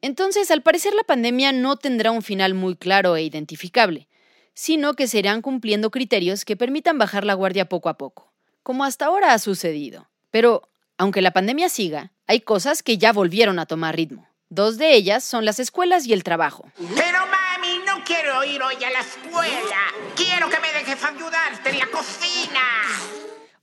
Entonces, 0.00 0.50
al 0.50 0.62
parecer 0.62 0.94
la 0.94 1.04
pandemia 1.04 1.52
no 1.52 1.76
tendrá 1.76 2.10
un 2.10 2.22
final 2.22 2.54
muy 2.54 2.76
claro 2.76 3.16
e 3.16 3.22
identificable, 3.22 4.08
sino 4.52 4.94
que 4.94 5.06
se 5.06 5.20
irán 5.20 5.42
cumpliendo 5.42 5.90
criterios 5.90 6.44
que 6.44 6.56
permitan 6.56 6.98
bajar 6.98 7.24
la 7.24 7.34
guardia 7.34 7.68
poco 7.68 7.88
a 7.88 7.96
poco, 7.96 8.32
como 8.62 8.84
hasta 8.84 9.06
ahora 9.06 9.32
ha 9.32 9.38
sucedido. 9.38 10.08
Pero, 10.30 10.68
aunque 10.98 11.22
la 11.22 11.30
pandemia 11.30 11.68
siga, 11.68 12.12
hay 12.26 12.40
cosas 12.40 12.82
que 12.82 12.98
ya 12.98 13.12
volvieron 13.12 13.58
a 13.58 13.66
tomar 13.66 13.94
ritmo. 13.94 14.26
Dos 14.54 14.76
de 14.76 14.94
ellas 14.94 15.24
son 15.24 15.46
las 15.46 15.58
escuelas 15.58 16.06
y 16.06 16.12
el 16.12 16.24
trabajo. 16.24 16.66
Pero 16.76 17.20
mami, 17.20 17.78
no 17.86 18.04
quiero 18.04 18.44
ir 18.44 18.60
hoy 18.62 18.74
a 18.84 18.90
la 18.90 19.00
escuela. 19.00 19.80
Quiero 20.14 20.50
que 20.50 20.60
me 20.60 20.70
dejes 20.74 21.02
ayudarte 21.02 21.70
en 21.70 21.78
la 21.78 21.86
cocina. 21.86 22.60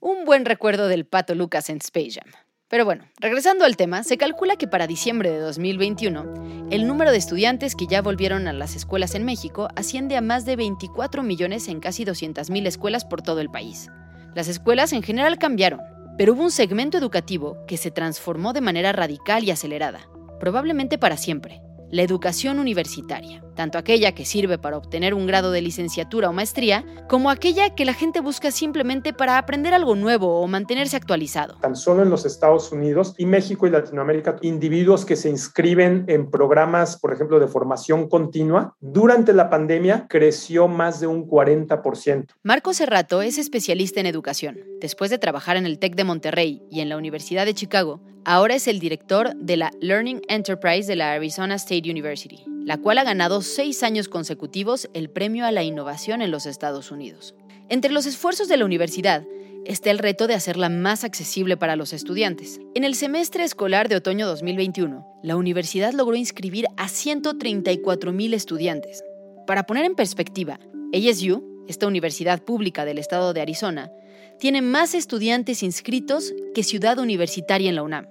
Un 0.00 0.24
buen 0.24 0.44
recuerdo 0.44 0.88
del 0.88 1.06
pato 1.06 1.36
Lucas 1.36 1.70
en 1.70 1.76
Space 1.76 2.14
Jam. 2.14 2.32
Pero 2.66 2.84
bueno, 2.84 3.04
regresando 3.20 3.64
al 3.64 3.76
tema, 3.76 4.02
se 4.02 4.18
calcula 4.18 4.56
que 4.56 4.66
para 4.66 4.88
diciembre 4.88 5.30
de 5.30 5.38
2021, 5.38 6.68
el 6.72 6.88
número 6.88 7.12
de 7.12 7.18
estudiantes 7.18 7.76
que 7.76 7.86
ya 7.86 8.02
volvieron 8.02 8.48
a 8.48 8.52
las 8.52 8.74
escuelas 8.74 9.14
en 9.14 9.24
México 9.24 9.68
asciende 9.76 10.16
a 10.16 10.20
más 10.20 10.44
de 10.44 10.56
24 10.56 11.22
millones 11.22 11.68
en 11.68 11.78
casi 11.78 12.04
200.000 12.04 12.66
escuelas 12.66 13.04
por 13.04 13.22
todo 13.22 13.38
el 13.38 13.48
país. 13.48 13.86
Las 14.34 14.48
escuelas 14.48 14.92
en 14.92 15.04
general 15.04 15.38
cambiaron, 15.38 15.82
pero 16.18 16.32
hubo 16.32 16.42
un 16.42 16.50
segmento 16.50 16.98
educativo 16.98 17.64
que 17.68 17.76
se 17.76 17.92
transformó 17.92 18.52
de 18.52 18.60
manera 18.60 18.90
radical 18.90 19.44
y 19.44 19.52
acelerada, 19.52 20.08
probablemente 20.40 20.98
para 20.98 21.16
siempre 21.16 21.62
la 21.90 22.02
educación 22.02 22.58
universitaria, 22.58 23.44
tanto 23.54 23.78
aquella 23.78 24.12
que 24.12 24.24
sirve 24.24 24.58
para 24.58 24.76
obtener 24.76 25.14
un 25.14 25.26
grado 25.26 25.52
de 25.52 25.62
licenciatura 25.62 26.30
o 26.30 26.32
maestría, 26.32 26.84
como 27.08 27.30
aquella 27.30 27.74
que 27.74 27.84
la 27.84 27.94
gente 27.94 28.20
busca 28.20 28.50
simplemente 28.50 29.12
para 29.12 29.38
aprender 29.38 29.74
algo 29.74 29.94
nuevo 29.94 30.40
o 30.40 30.46
mantenerse 30.46 30.96
actualizado. 30.96 31.56
Tan 31.60 31.76
solo 31.76 32.02
en 32.02 32.10
los 32.10 32.26
Estados 32.26 32.72
Unidos 32.72 33.14
y 33.18 33.26
México 33.26 33.66
y 33.66 33.70
Latinoamérica, 33.70 34.36
individuos 34.42 35.04
que 35.04 35.16
se 35.16 35.28
inscriben 35.28 36.04
en 36.08 36.30
programas, 36.30 36.98
por 36.98 37.12
ejemplo, 37.12 37.38
de 37.38 37.48
formación 37.48 38.08
continua, 38.08 38.74
durante 38.80 39.32
la 39.32 39.50
pandemia 39.50 40.06
creció 40.08 40.68
más 40.68 41.00
de 41.00 41.06
un 41.06 41.26
40%. 41.26 42.26
Marco 42.42 42.74
Cerrato 42.74 43.22
es 43.22 43.38
especialista 43.38 44.00
en 44.00 44.06
educación. 44.06 44.58
Después 44.80 45.10
de 45.10 45.18
trabajar 45.18 45.56
en 45.56 45.66
el 45.66 45.78
TEC 45.78 45.94
de 45.94 46.04
Monterrey 46.04 46.62
y 46.70 46.80
en 46.80 46.88
la 46.88 46.96
Universidad 46.96 47.44
de 47.44 47.54
Chicago, 47.54 48.00
ahora 48.24 48.54
es 48.54 48.68
el 48.68 48.78
director 48.78 49.34
de 49.36 49.56
la 49.56 49.72
Learning 49.80 50.22
Enterprise 50.28 50.86
de 50.86 50.96
la 50.96 51.12
Arizona 51.12 51.56
State 51.56 51.90
University, 51.90 52.44
la 52.64 52.78
cual 52.78 52.98
ha 52.98 53.04
ganado 53.04 53.42
seis 53.42 53.82
años 53.82 54.08
consecutivos 54.08 54.88
el 54.94 55.10
premio 55.10 55.46
a 55.46 55.52
la 55.52 55.62
innovación 55.62 56.22
en 56.22 56.30
los 56.30 56.46
Estados 56.46 56.90
Unidos. 56.90 57.34
Entre 57.68 57.92
los 57.92 58.06
esfuerzos 58.06 58.48
de 58.48 58.56
la 58.56 58.64
universidad 58.64 59.24
está 59.64 59.90
el 59.90 59.98
reto 59.98 60.26
de 60.26 60.34
hacerla 60.34 60.68
más 60.68 61.04
accesible 61.04 61.56
para 61.56 61.76
los 61.76 61.92
estudiantes. 61.92 62.60
En 62.74 62.84
el 62.84 62.94
semestre 62.94 63.44
escolar 63.44 63.88
de 63.88 63.96
otoño 63.96 64.26
2021, 64.26 65.06
la 65.22 65.36
universidad 65.36 65.92
logró 65.92 66.16
inscribir 66.16 66.66
a 66.76 66.88
134 66.88 68.12
mil 68.12 68.34
estudiantes. 68.34 69.04
Para 69.46 69.64
poner 69.64 69.84
en 69.84 69.94
perspectiva, 69.94 70.58
ASU, 70.92 71.64
esta 71.68 71.86
universidad 71.86 72.42
pública 72.42 72.84
del 72.84 72.98
estado 72.98 73.32
de 73.32 73.42
Arizona, 73.42 73.90
tiene 74.38 74.62
más 74.62 74.94
estudiantes 74.94 75.62
inscritos 75.62 76.32
que 76.54 76.62
ciudad 76.62 76.98
universitaria 76.98 77.68
en 77.68 77.76
la 77.76 77.82
UNAM. 77.82 78.06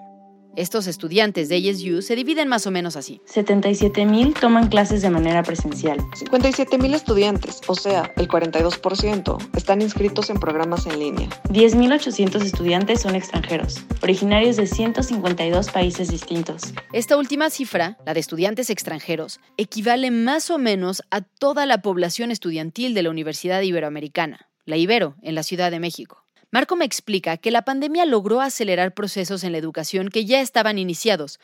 Estos 0.60 0.88
estudiantes 0.88 1.48
de 1.48 1.56
ASU 1.56 2.02
se 2.02 2.18
dividen 2.18 2.50
más 2.50 2.68
o 2.68 2.72
menos 2.72 2.98
así. 2.98 3.22
77.000 3.34 4.38
toman 4.38 4.68
clases 4.68 5.02
de 5.02 5.10
manera 5.10 5.42
presencial. 5.42 6.00
57.000 6.00 6.96
estudiantes, 6.96 7.62
o 7.66 7.76
sea, 7.76 8.12
el 8.18 8.28
42%, 8.28 9.38
están 9.56 9.82
inscritos 9.82 10.30
en 10.30 10.38
programas 10.38 10.86
en 10.86 11.00
línea. 11.00 11.30
10.800 11.46 12.42
estudiantes 12.42 13.00
son 13.00 13.16
extranjeros, 13.16 13.86
originarios 14.04 14.58
de 14.58 14.68
152 14.68 15.70
países 15.72 16.10
distintos. 16.12 16.74
Esta 16.92 17.16
última 17.16 17.50
cifra, 17.50 17.98
la 18.06 18.14
de 18.14 18.20
estudiantes 18.20 18.70
extranjeros, 18.70 19.40
equivale 19.56 20.12
más 20.12 20.50
o 20.50 20.58
menos 20.58 21.04
a 21.10 21.22
toda 21.22 21.66
la 21.68 21.82
población 21.82 22.32
estudiantil 22.32 22.94
de 22.94 23.04
la 23.04 23.12
Universidad 23.12 23.62
Iberoamericana, 23.62 24.50
la 24.66 24.76
Ibero, 24.76 25.16
en 25.22 25.36
la 25.36 25.44
Ciudad 25.44 25.72
de 25.72 25.80
México. 25.80 26.26
Marco 26.52 26.76
me 26.76 26.86
explica 26.86 27.38
que 27.38 27.52
la 27.52 27.62
pandemia 27.62 28.08
logró 28.08 28.42
acelerar 28.42 28.96
procesos 28.96 29.44
en 29.44 29.52
la 29.52 29.60
educación 29.60 30.10
que 30.10 30.26
ya 30.26 30.42
estaban 30.42 30.80
iniciados, 30.80 31.40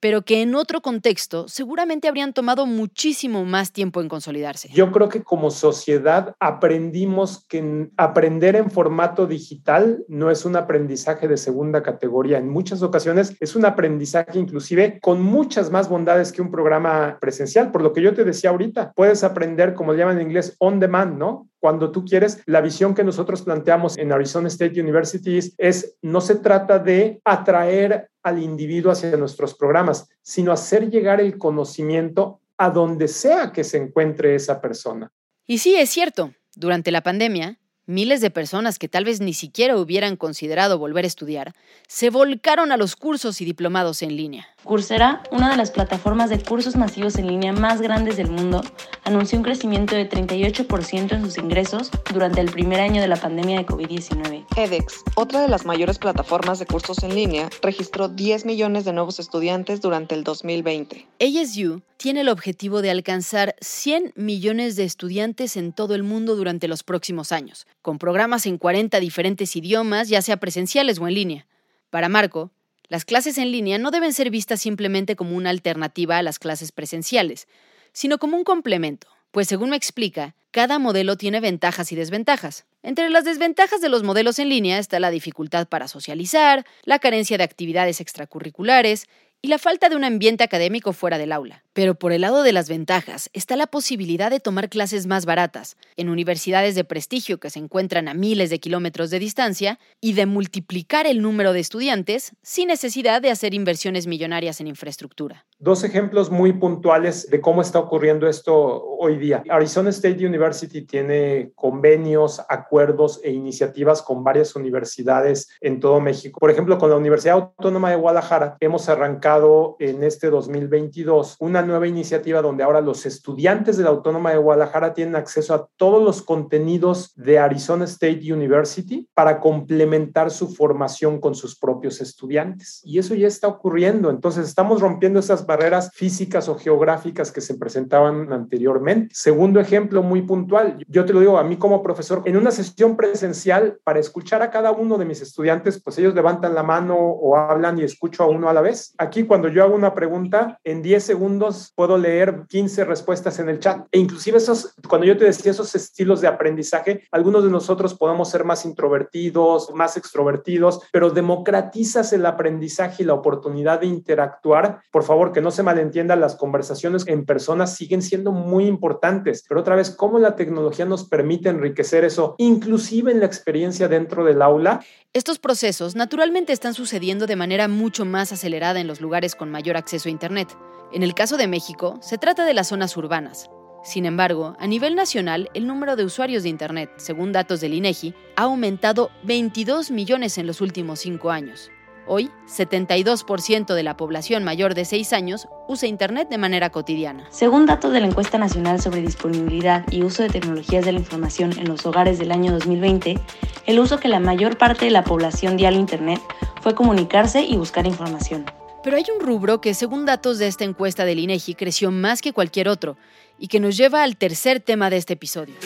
pero 0.00 0.22
que 0.22 0.40
en 0.40 0.54
otro 0.54 0.80
contexto 0.80 1.46
seguramente 1.46 2.08
habrían 2.08 2.32
tomado 2.32 2.64
muchísimo 2.64 3.44
más 3.44 3.72
tiempo 3.72 4.00
en 4.00 4.08
consolidarse. 4.08 4.70
Yo 4.72 4.92
creo 4.92 5.10
que 5.10 5.22
como 5.22 5.50
sociedad 5.50 6.34
aprendimos 6.40 7.44
que 7.46 7.90
aprender 7.98 8.56
en 8.56 8.70
formato 8.70 9.26
digital 9.26 10.04
no 10.08 10.30
es 10.30 10.46
un 10.46 10.56
aprendizaje 10.56 11.28
de 11.28 11.36
segunda 11.36 11.82
categoría. 11.82 12.38
En 12.38 12.48
muchas 12.48 12.82
ocasiones 12.82 13.36
es 13.40 13.56
un 13.56 13.66
aprendizaje 13.66 14.38
inclusive 14.38 15.00
con 15.00 15.20
muchas 15.22 15.70
más 15.70 15.88
bondades 15.88 16.32
que 16.32 16.40
un 16.40 16.50
programa 16.50 17.18
presencial. 17.20 17.72
Por 17.72 17.82
lo 17.82 17.92
que 17.92 18.00
yo 18.00 18.14
te 18.14 18.24
decía 18.24 18.50
ahorita, 18.50 18.92
puedes 18.94 19.22
aprender, 19.22 19.74
como 19.74 19.92
le 19.92 19.98
llaman 19.98 20.18
en 20.18 20.28
inglés, 20.28 20.56
on 20.58 20.80
demand, 20.80 21.18
¿no? 21.18 21.48
Cuando 21.60 21.90
tú 21.90 22.04
quieres, 22.04 22.42
la 22.46 22.60
visión 22.60 22.94
que 22.94 23.04
nosotros 23.04 23.42
planteamos 23.42 23.96
en 23.98 24.12
Arizona 24.12 24.48
State 24.48 24.80
University 24.80 25.38
es, 25.58 25.96
no 26.02 26.20
se 26.20 26.36
trata 26.36 26.78
de 26.78 27.20
atraer 27.24 28.10
al 28.22 28.42
individuo 28.42 28.92
hacia 28.92 29.16
nuestros 29.16 29.54
programas, 29.54 30.08
sino 30.22 30.52
hacer 30.52 30.90
llegar 30.90 31.20
el 31.20 31.38
conocimiento 31.38 32.40
a 32.58 32.70
donde 32.70 33.08
sea 33.08 33.52
que 33.52 33.64
se 33.64 33.78
encuentre 33.78 34.34
esa 34.34 34.60
persona. 34.60 35.10
Y 35.46 35.58
sí, 35.58 35.76
es 35.76 35.90
cierto, 35.90 36.32
durante 36.54 36.90
la 36.90 37.02
pandemia, 37.02 37.58
Miles 37.88 38.20
de 38.20 38.32
personas 38.32 38.80
que 38.80 38.88
tal 38.88 39.04
vez 39.04 39.20
ni 39.20 39.32
siquiera 39.32 39.76
hubieran 39.76 40.16
considerado 40.16 40.76
volver 40.76 41.04
a 41.04 41.06
estudiar 41.06 41.54
se 41.86 42.10
volcaron 42.10 42.72
a 42.72 42.76
los 42.76 42.96
cursos 42.96 43.40
y 43.40 43.44
diplomados 43.44 44.02
en 44.02 44.16
línea. 44.16 44.48
Coursera, 44.64 45.22
una 45.30 45.50
de 45.50 45.56
las 45.56 45.70
plataformas 45.70 46.28
de 46.28 46.42
cursos 46.42 46.74
masivos 46.74 47.14
en 47.14 47.28
línea 47.28 47.52
más 47.52 47.80
grandes 47.80 48.16
del 48.16 48.28
mundo, 48.28 48.64
anunció 49.04 49.38
un 49.38 49.44
crecimiento 49.44 49.94
de 49.94 50.10
38% 50.10 51.12
en 51.12 51.22
sus 51.24 51.38
ingresos 51.38 51.92
durante 52.12 52.40
el 52.40 52.50
primer 52.50 52.80
año 52.80 53.00
de 53.00 53.06
la 53.06 53.14
pandemia 53.14 53.58
de 53.58 53.66
COVID-19. 53.66 54.44
edX, 54.56 55.04
otra 55.14 55.40
de 55.40 55.48
las 55.48 55.64
mayores 55.64 56.00
plataformas 56.00 56.58
de 56.58 56.66
cursos 56.66 57.04
en 57.04 57.14
línea, 57.14 57.48
registró 57.62 58.08
10 58.08 58.46
millones 58.46 58.84
de 58.84 58.94
nuevos 58.94 59.20
estudiantes 59.20 59.80
durante 59.80 60.16
el 60.16 60.24
2020. 60.24 61.06
ASU 61.20 61.82
tiene 61.96 62.22
el 62.22 62.28
objetivo 62.28 62.82
de 62.82 62.90
alcanzar 62.90 63.54
100 63.60 64.12
millones 64.16 64.74
de 64.74 64.84
estudiantes 64.84 65.56
en 65.56 65.72
todo 65.72 65.94
el 65.94 66.02
mundo 66.02 66.34
durante 66.34 66.66
los 66.68 66.82
próximos 66.82 67.30
años, 67.30 67.66
con 67.86 68.00
programas 68.00 68.46
en 68.46 68.58
40 68.58 68.98
diferentes 68.98 69.54
idiomas, 69.54 70.08
ya 70.08 70.20
sea 70.20 70.38
presenciales 70.38 70.98
o 70.98 71.06
en 71.06 71.14
línea. 71.14 71.46
Para 71.88 72.08
Marco, 72.08 72.50
las 72.88 73.04
clases 73.04 73.38
en 73.38 73.52
línea 73.52 73.78
no 73.78 73.92
deben 73.92 74.12
ser 74.12 74.28
vistas 74.28 74.60
simplemente 74.60 75.14
como 75.14 75.36
una 75.36 75.50
alternativa 75.50 76.18
a 76.18 76.22
las 76.24 76.40
clases 76.40 76.72
presenciales, 76.72 77.46
sino 77.92 78.18
como 78.18 78.36
un 78.36 78.42
complemento, 78.42 79.06
pues 79.30 79.46
según 79.46 79.70
me 79.70 79.76
explica, 79.76 80.34
cada 80.50 80.80
modelo 80.80 81.16
tiene 81.16 81.38
ventajas 81.38 81.92
y 81.92 81.94
desventajas. 81.94 82.66
Entre 82.82 83.08
las 83.08 83.24
desventajas 83.24 83.80
de 83.80 83.88
los 83.88 84.02
modelos 84.02 84.40
en 84.40 84.48
línea 84.48 84.80
está 84.80 84.98
la 84.98 85.12
dificultad 85.12 85.68
para 85.68 85.86
socializar, 85.86 86.66
la 86.82 86.98
carencia 86.98 87.38
de 87.38 87.44
actividades 87.44 88.00
extracurriculares 88.00 89.06
y 89.42 89.46
la 89.46 89.58
falta 89.58 89.88
de 89.88 89.94
un 89.94 90.02
ambiente 90.02 90.42
académico 90.42 90.92
fuera 90.92 91.18
del 91.18 91.30
aula. 91.30 91.62
Pero 91.76 91.94
por 91.94 92.14
el 92.14 92.22
lado 92.22 92.42
de 92.42 92.54
las 92.54 92.70
ventajas 92.70 93.28
está 93.34 93.54
la 93.54 93.66
posibilidad 93.66 94.30
de 94.30 94.40
tomar 94.40 94.70
clases 94.70 95.06
más 95.06 95.26
baratas, 95.26 95.76
en 95.98 96.08
universidades 96.08 96.74
de 96.74 96.84
prestigio 96.84 97.38
que 97.38 97.50
se 97.50 97.58
encuentran 97.58 98.08
a 98.08 98.14
miles 98.14 98.48
de 98.48 98.58
kilómetros 98.60 99.10
de 99.10 99.18
distancia, 99.18 99.78
y 100.00 100.14
de 100.14 100.24
multiplicar 100.24 101.06
el 101.06 101.20
número 101.20 101.52
de 101.52 101.60
estudiantes 101.60 102.34
sin 102.40 102.68
necesidad 102.68 103.20
de 103.20 103.30
hacer 103.30 103.52
inversiones 103.52 104.06
millonarias 104.06 104.58
en 104.62 104.68
infraestructura. 104.68 105.44
Dos 105.58 105.84
ejemplos 105.84 106.30
muy 106.30 106.54
puntuales 106.54 107.28
de 107.28 107.42
cómo 107.42 107.60
está 107.60 107.78
ocurriendo 107.78 108.26
esto 108.26 108.82
hoy 108.98 109.18
día. 109.18 109.42
Arizona 109.50 109.90
State 109.90 110.26
University 110.26 110.80
tiene 110.80 111.52
convenios, 111.54 112.40
acuerdos 112.48 113.20
e 113.22 113.32
iniciativas 113.32 114.00
con 114.00 114.24
varias 114.24 114.56
universidades 114.56 115.50
en 115.60 115.78
todo 115.80 116.00
México. 116.00 116.40
Por 116.40 116.50
ejemplo, 116.50 116.78
con 116.78 116.88
la 116.88 116.96
Universidad 116.96 117.34
Autónoma 117.34 117.90
de 117.90 117.96
Guadalajara 117.96 118.56
hemos 118.60 118.88
arrancado 118.88 119.76
en 119.78 120.02
este 120.02 120.30
2022 120.30 121.36
una 121.40 121.65
nueva 121.66 121.86
iniciativa 121.86 122.40
donde 122.40 122.62
ahora 122.62 122.80
los 122.80 123.06
estudiantes 123.06 123.76
de 123.76 123.84
la 123.84 123.90
Autónoma 123.90 124.30
de 124.30 124.38
Guadalajara 124.38 124.94
tienen 124.94 125.16
acceso 125.16 125.54
a 125.54 125.68
todos 125.76 126.02
los 126.02 126.22
contenidos 126.22 127.12
de 127.16 127.38
Arizona 127.38 127.84
State 127.84 128.32
University 128.32 129.08
para 129.14 129.40
complementar 129.40 130.30
su 130.30 130.48
formación 130.48 131.20
con 131.20 131.34
sus 131.34 131.58
propios 131.58 132.00
estudiantes. 132.00 132.80
Y 132.84 132.98
eso 132.98 133.14
ya 133.14 133.26
está 133.26 133.48
ocurriendo. 133.48 134.10
Entonces 134.10 134.46
estamos 134.48 134.80
rompiendo 134.80 135.20
esas 135.20 135.46
barreras 135.46 135.90
físicas 135.92 136.48
o 136.48 136.56
geográficas 136.56 137.32
que 137.32 137.40
se 137.40 137.54
presentaban 137.54 138.32
anteriormente. 138.32 139.14
Segundo 139.14 139.60
ejemplo 139.60 140.02
muy 140.02 140.22
puntual, 140.22 140.84
yo 140.88 141.04
te 141.04 141.12
lo 141.12 141.20
digo 141.20 141.38
a 141.38 141.44
mí 141.44 141.56
como 141.56 141.82
profesor, 141.82 142.22
en 142.24 142.36
una 142.36 142.50
sesión 142.50 142.96
presencial, 142.96 143.78
para 143.84 144.00
escuchar 144.00 144.42
a 144.42 144.50
cada 144.50 144.70
uno 144.70 144.98
de 144.98 145.04
mis 145.04 145.20
estudiantes, 145.20 145.82
pues 145.82 145.98
ellos 145.98 146.14
levantan 146.14 146.54
la 146.54 146.62
mano 146.62 146.96
o 146.96 147.36
hablan 147.36 147.78
y 147.78 147.82
escucho 147.82 148.22
a 148.22 148.28
uno 148.28 148.48
a 148.48 148.52
la 148.52 148.60
vez. 148.60 148.94
Aquí 148.98 149.24
cuando 149.24 149.48
yo 149.48 149.62
hago 149.62 149.74
una 149.74 149.94
pregunta, 149.94 150.58
en 150.64 150.82
10 150.82 151.02
segundos 151.02 151.55
puedo 151.74 151.98
leer 151.98 152.44
15 152.48 152.84
respuestas 152.84 153.38
en 153.38 153.48
el 153.48 153.58
chat. 153.58 153.86
E 153.90 153.98
inclusive 153.98 154.38
esos, 154.38 154.74
cuando 154.88 155.06
yo 155.06 155.16
te 155.16 155.24
decía 155.24 155.52
esos 155.52 155.74
estilos 155.74 156.20
de 156.20 156.28
aprendizaje, 156.28 157.04
algunos 157.10 157.44
de 157.44 157.50
nosotros 157.50 157.94
podemos 157.94 158.30
ser 158.30 158.44
más 158.44 158.64
introvertidos, 158.64 159.70
más 159.74 159.96
extrovertidos, 159.96 160.80
pero 160.92 161.10
democratizas 161.10 162.12
el 162.12 162.26
aprendizaje 162.26 163.02
y 163.02 163.06
la 163.06 163.14
oportunidad 163.14 163.80
de 163.80 163.86
interactuar. 163.86 164.80
Por 164.90 165.02
favor, 165.02 165.32
que 165.32 165.40
no 165.40 165.50
se 165.50 165.62
malentienda, 165.62 166.16
las 166.16 166.36
conversaciones 166.36 167.06
en 167.06 167.24
personas 167.24 167.74
siguen 167.74 168.02
siendo 168.02 168.32
muy 168.32 168.66
importantes, 168.66 169.44
pero 169.48 169.60
otra 169.60 169.76
vez, 169.76 169.90
¿cómo 169.90 170.18
la 170.18 170.36
tecnología 170.36 170.84
nos 170.84 171.04
permite 171.04 171.48
enriquecer 171.48 172.04
eso, 172.04 172.34
inclusive 172.38 173.12
en 173.12 173.20
la 173.20 173.26
experiencia 173.26 173.88
dentro 173.88 174.24
del 174.24 174.42
aula? 174.42 174.80
Estos 175.12 175.38
procesos 175.38 175.96
naturalmente 175.96 176.52
están 176.52 176.74
sucediendo 176.74 177.26
de 177.26 177.36
manera 177.36 177.68
mucho 177.68 178.04
más 178.04 178.32
acelerada 178.32 178.80
en 178.80 178.86
los 178.86 179.00
lugares 179.00 179.34
con 179.34 179.50
mayor 179.50 179.76
acceso 179.76 180.08
a 180.08 180.12
Internet. 180.12 180.48
En 180.92 181.02
el 181.02 181.14
caso 181.14 181.36
de 181.36 181.48
México, 181.48 181.98
se 182.00 182.18
trata 182.18 182.44
de 182.44 182.54
las 182.54 182.68
zonas 182.68 182.96
urbanas. 182.96 183.50
Sin 183.82 184.06
embargo, 184.06 184.56
a 184.58 184.66
nivel 184.66 184.94
nacional, 184.94 185.50
el 185.54 185.66
número 185.66 185.96
de 185.96 186.04
usuarios 186.04 186.42
de 186.42 186.48
Internet, 186.48 186.90
según 186.96 187.32
datos 187.32 187.60
del 187.60 187.74
INEGI, 187.74 188.14
ha 188.36 188.42
aumentado 188.42 189.10
22 189.24 189.90
millones 189.90 190.38
en 190.38 190.46
los 190.46 190.60
últimos 190.60 191.00
cinco 191.00 191.30
años. 191.30 191.70
Hoy, 192.08 192.30
72% 192.46 193.74
de 193.74 193.82
la 193.82 193.96
población 193.96 194.44
mayor 194.44 194.74
de 194.74 194.84
6 194.84 195.12
años 195.12 195.48
usa 195.66 195.88
Internet 195.88 196.28
de 196.28 196.38
manera 196.38 196.70
cotidiana. 196.70 197.26
Según 197.30 197.66
datos 197.66 197.92
de 197.92 198.00
la 198.00 198.06
encuesta 198.06 198.38
nacional 198.38 198.80
sobre 198.80 199.02
disponibilidad 199.02 199.84
y 199.90 200.04
uso 200.04 200.22
de 200.22 200.28
tecnologías 200.28 200.84
de 200.84 200.92
la 200.92 201.00
información 201.00 201.58
en 201.58 201.68
los 201.68 201.84
hogares 201.84 202.18
del 202.20 202.30
año 202.30 202.52
2020, 202.52 203.18
el 203.66 203.80
uso 203.80 203.98
que 203.98 204.08
la 204.08 204.20
mayor 204.20 204.56
parte 204.56 204.84
de 204.84 204.92
la 204.92 205.02
población 205.02 205.56
dio 205.56 205.66
al 205.66 205.74
Internet 205.74 206.20
fue 206.60 206.76
comunicarse 206.76 207.42
y 207.42 207.56
buscar 207.56 207.86
información. 207.86 208.46
Pero 208.86 208.98
hay 208.98 209.04
un 209.12 209.20
rubro 209.20 209.60
que, 209.60 209.74
según 209.74 210.06
datos 210.06 210.38
de 210.38 210.46
esta 210.46 210.62
encuesta 210.62 211.04
del 211.04 211.18
INEGI, 211.18 211.56
creció 211.56 211.90
más 211.90 212.22
que 212.22 212.32
cualquier 212.32 212.68
otro 212.68 212.96
y 213.36 213.48
que 213.48 213.58
nos 213.58 213.76
lleva 213.76 214.04
al 214.04 214.16
tercer 214.16 214.60
tema 214.60 214.90
de 214.90 214.96
este 214.96 215.14
episodio. 215.14 215.56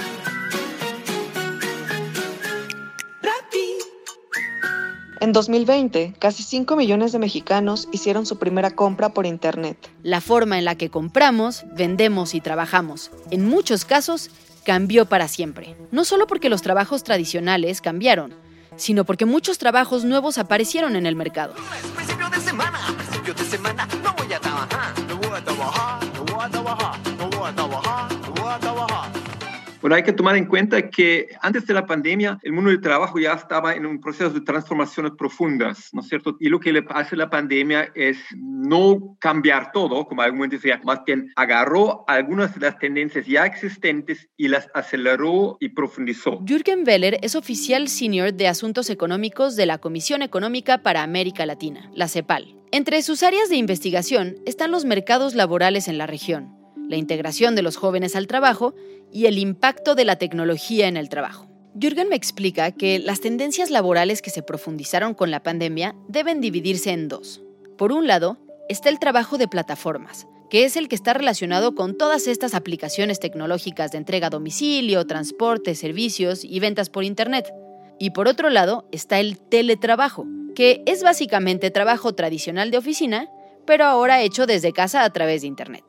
En 5.20 5.34
2020, 5.34 6.14
casi 6.18 6.42
5 6.42 6.76
millones 6.76 7.12
de 7.12 7.18
mexicanos 7.18 7.88
hicieron 7.92 8.24
su 8.24 8.38
primera 8.38 8.70
compra 8.70 9.10
por 9.10 9.26
Internet. 9.26 9.76
La 10.02 10.22
forma 10.22 10.58
en 10.58 10.64
la 10.64 10.76
que 10.76 10.88
compramos, 10.88 11.66
vendemos 11.76 12.34
y 12.34 12.40
trabajamos, 12.40 13.10
en 13.30 13.44
muchos 13.44 13.84
casos, 13.84 14.30
cambió 14.64 15.04
para 15.04 15.28
siempre. 15.28 15.76
No 15.90 16.06
solo 16.06 16.26
porque 16.26 16.48
los 16.48 16.62
trabajos 16.62 17.04
tradicionales 17.04 17.82
cambiaron, 17.82 18.32
sino 18.76 19.04
porque 19.04 19.26
muchos 19.26 19.58
trabajos 19.58 20.04
nuevos 20.04 20.38
aparecieron 20.38 20.96
en 20.96 21.06
el 21.06 21.16
mercado. 21.16 21.54
Bueno, 29.80 29.96
hay 29.96 30.02
que 30.02 30.12
tomar 30.12 30.36
en 30.36 30.44
cuenta 30.44 30.90
que 30.90 31.28
antes 31.40 31.66
de 31.66 31.72
la 31.72 31.86
pandemia 31.86 32.38
el 32.42 32.52
mundo 32.52 32.70
del 32.70 32.82
trabajo 32.82 33.18
ya 33.18 33.32
estaba 33.32 33.74
en 33.74 33.86
un 33.86 33.98
proceso 33.98 34.30
de 34.30 34.42
transformaciones 34.42 35.12
profundas, 35.16 35.88
¿no 35.92 36.02
es 36.02 36.08
cierto? 36.08 36.36
Y 36.38 36.50
lo 36.50 36.60
que 36.60 36.72
le 36.72 36.84
hace 36.90 37.16
la 37.16 37.30
pandemia 37.30 37.90
es 37.94 38.18
no 38.36 39.16
cambiar 39.20 39.72
todo, 39.72 40.04
como 40.04 40.20
algunos 40.20 40.50
decían, 40.50 40.82
más 40.84 41.00
bien 41.06 41.32
agarró 41.34 42.04
algunas 42.08 42.54
de 42.54 42.60
las 42.60 42.78
tendencias 42.78 43.26
ya 43.26 43.46
existentes 43.46 44.28
y 44.36 44.48
las 44.48 44.68
aceleró 44.74 45.56
y 45.60 45.70
profundizó. 45.70 46.42
Jürgen 46.46 46.84
Weller 46.86 47.18
es 47.22 47.34
oficial 47.34 47.88
senior 47.88 48.34
de 48.34 48.48
Asuntos 48.48 48.90
Económicos 48.90 49.56
de 49.56 49.64
la 49.64 49.78
Comisión 49.78 50.20
Económica 50.20 50.82
para 50.82 51.02
América 51.02 51.46
Latina, 51.46 51.90
la 51.94 52.08
CEPAL. 52.08 52.54
Entre 52.72 53.02
sus 53.02 53.22
áreas 53.22 53.48
de 53.48 53.56
investigación 53.56 54.36
están 54.46 54.70
los 54.70 54.84
mercados 54.84 55.34
laborales 55.34 55.88
en 55.88 55.98
la 55.98 56.06
región, 56.06 56.59
la 56.90 56.96
integración 56.96 57.54
de 57.54 57.62
los 57.62 57.76
jóvenes 57.76 58.16
al 58.16 58.26
trabajo 58.26 58.74
y 59.12 59.26
el 59.26 59.38
impacto 59.38 59.94
de 59.94 60.04
la 60.04 60.16
tecnología 60.16 60.88
en 60.88 60.96
el 60.96 61.08
trabajo. 61.08 61.46
Jürgen 61.80 62.08
me 62.08 62.16
explica 62.16 62.72
que 62.72 62.98
las 62.98 63.20
tendencias 63.20 63.70
laborales 63.70 64.22
que 64.22 64.30
se 64.30 64.42
profundizaron 64.42 65.14
con 65.14 65.30
la 65.30 65.40
pandemia 65.40 65.94
deben 66.08 66.40
dividirse 66.40 66.90
en 66.90 67.06
dos. 67.06 67.42
Por 67.78 67.92
un 67.92 68.08
lado, 68.08 68.38
está 68.68 68.88
el 68.88 68.98
trabajo 68.98 69.38
de 69.38 69.46
plataformas, 69.46 70.26
que 70.50 70.64
es 70.64 70.76
el 70.76 70.88
que 70.88 70.96
está 70.96 71.14
relacionado 71.14 71.76
con 71.76 71.96
todas 71.96 72.26
estas 72.26 72.54
aplicaciones 72.54 73.20
tecnológicas 73.20 73.92
de 73.92 73.98
entrega 73.98 74.26
a 74.26 74.30
domicilio, 74.30 75.06
transporte, 75.06 75.76
servicios 75.76 76.44
y 76.44 76.58
ventas 76.58 76.90
por 76.90 77.04
Internet. 77.04 77.52
Y 78.00 78.10
por 78.10 78.26
otro 78.26 78.50
lado 78.50 78.88
está 78.90 79.20
el 79.20 79.38
teletrabajo, 79.38 80.26
que 80.56 80.82
es 80.86 81.04
básicamente 81.04 81.70
trabajo 81.70 82.16
tradicional 82.16 82.72
de 82.72 82.78
oficina, 82.78 83.28
pero 83.64 83.84
ahora 83.84 84.22
hecho 84.22 84.46
desde 84.46 84.72
casa 84.72 85.04
a 85.04 85.10
través 85.10 85.42
de 85.42 85.46
Internet. 85.46 85.84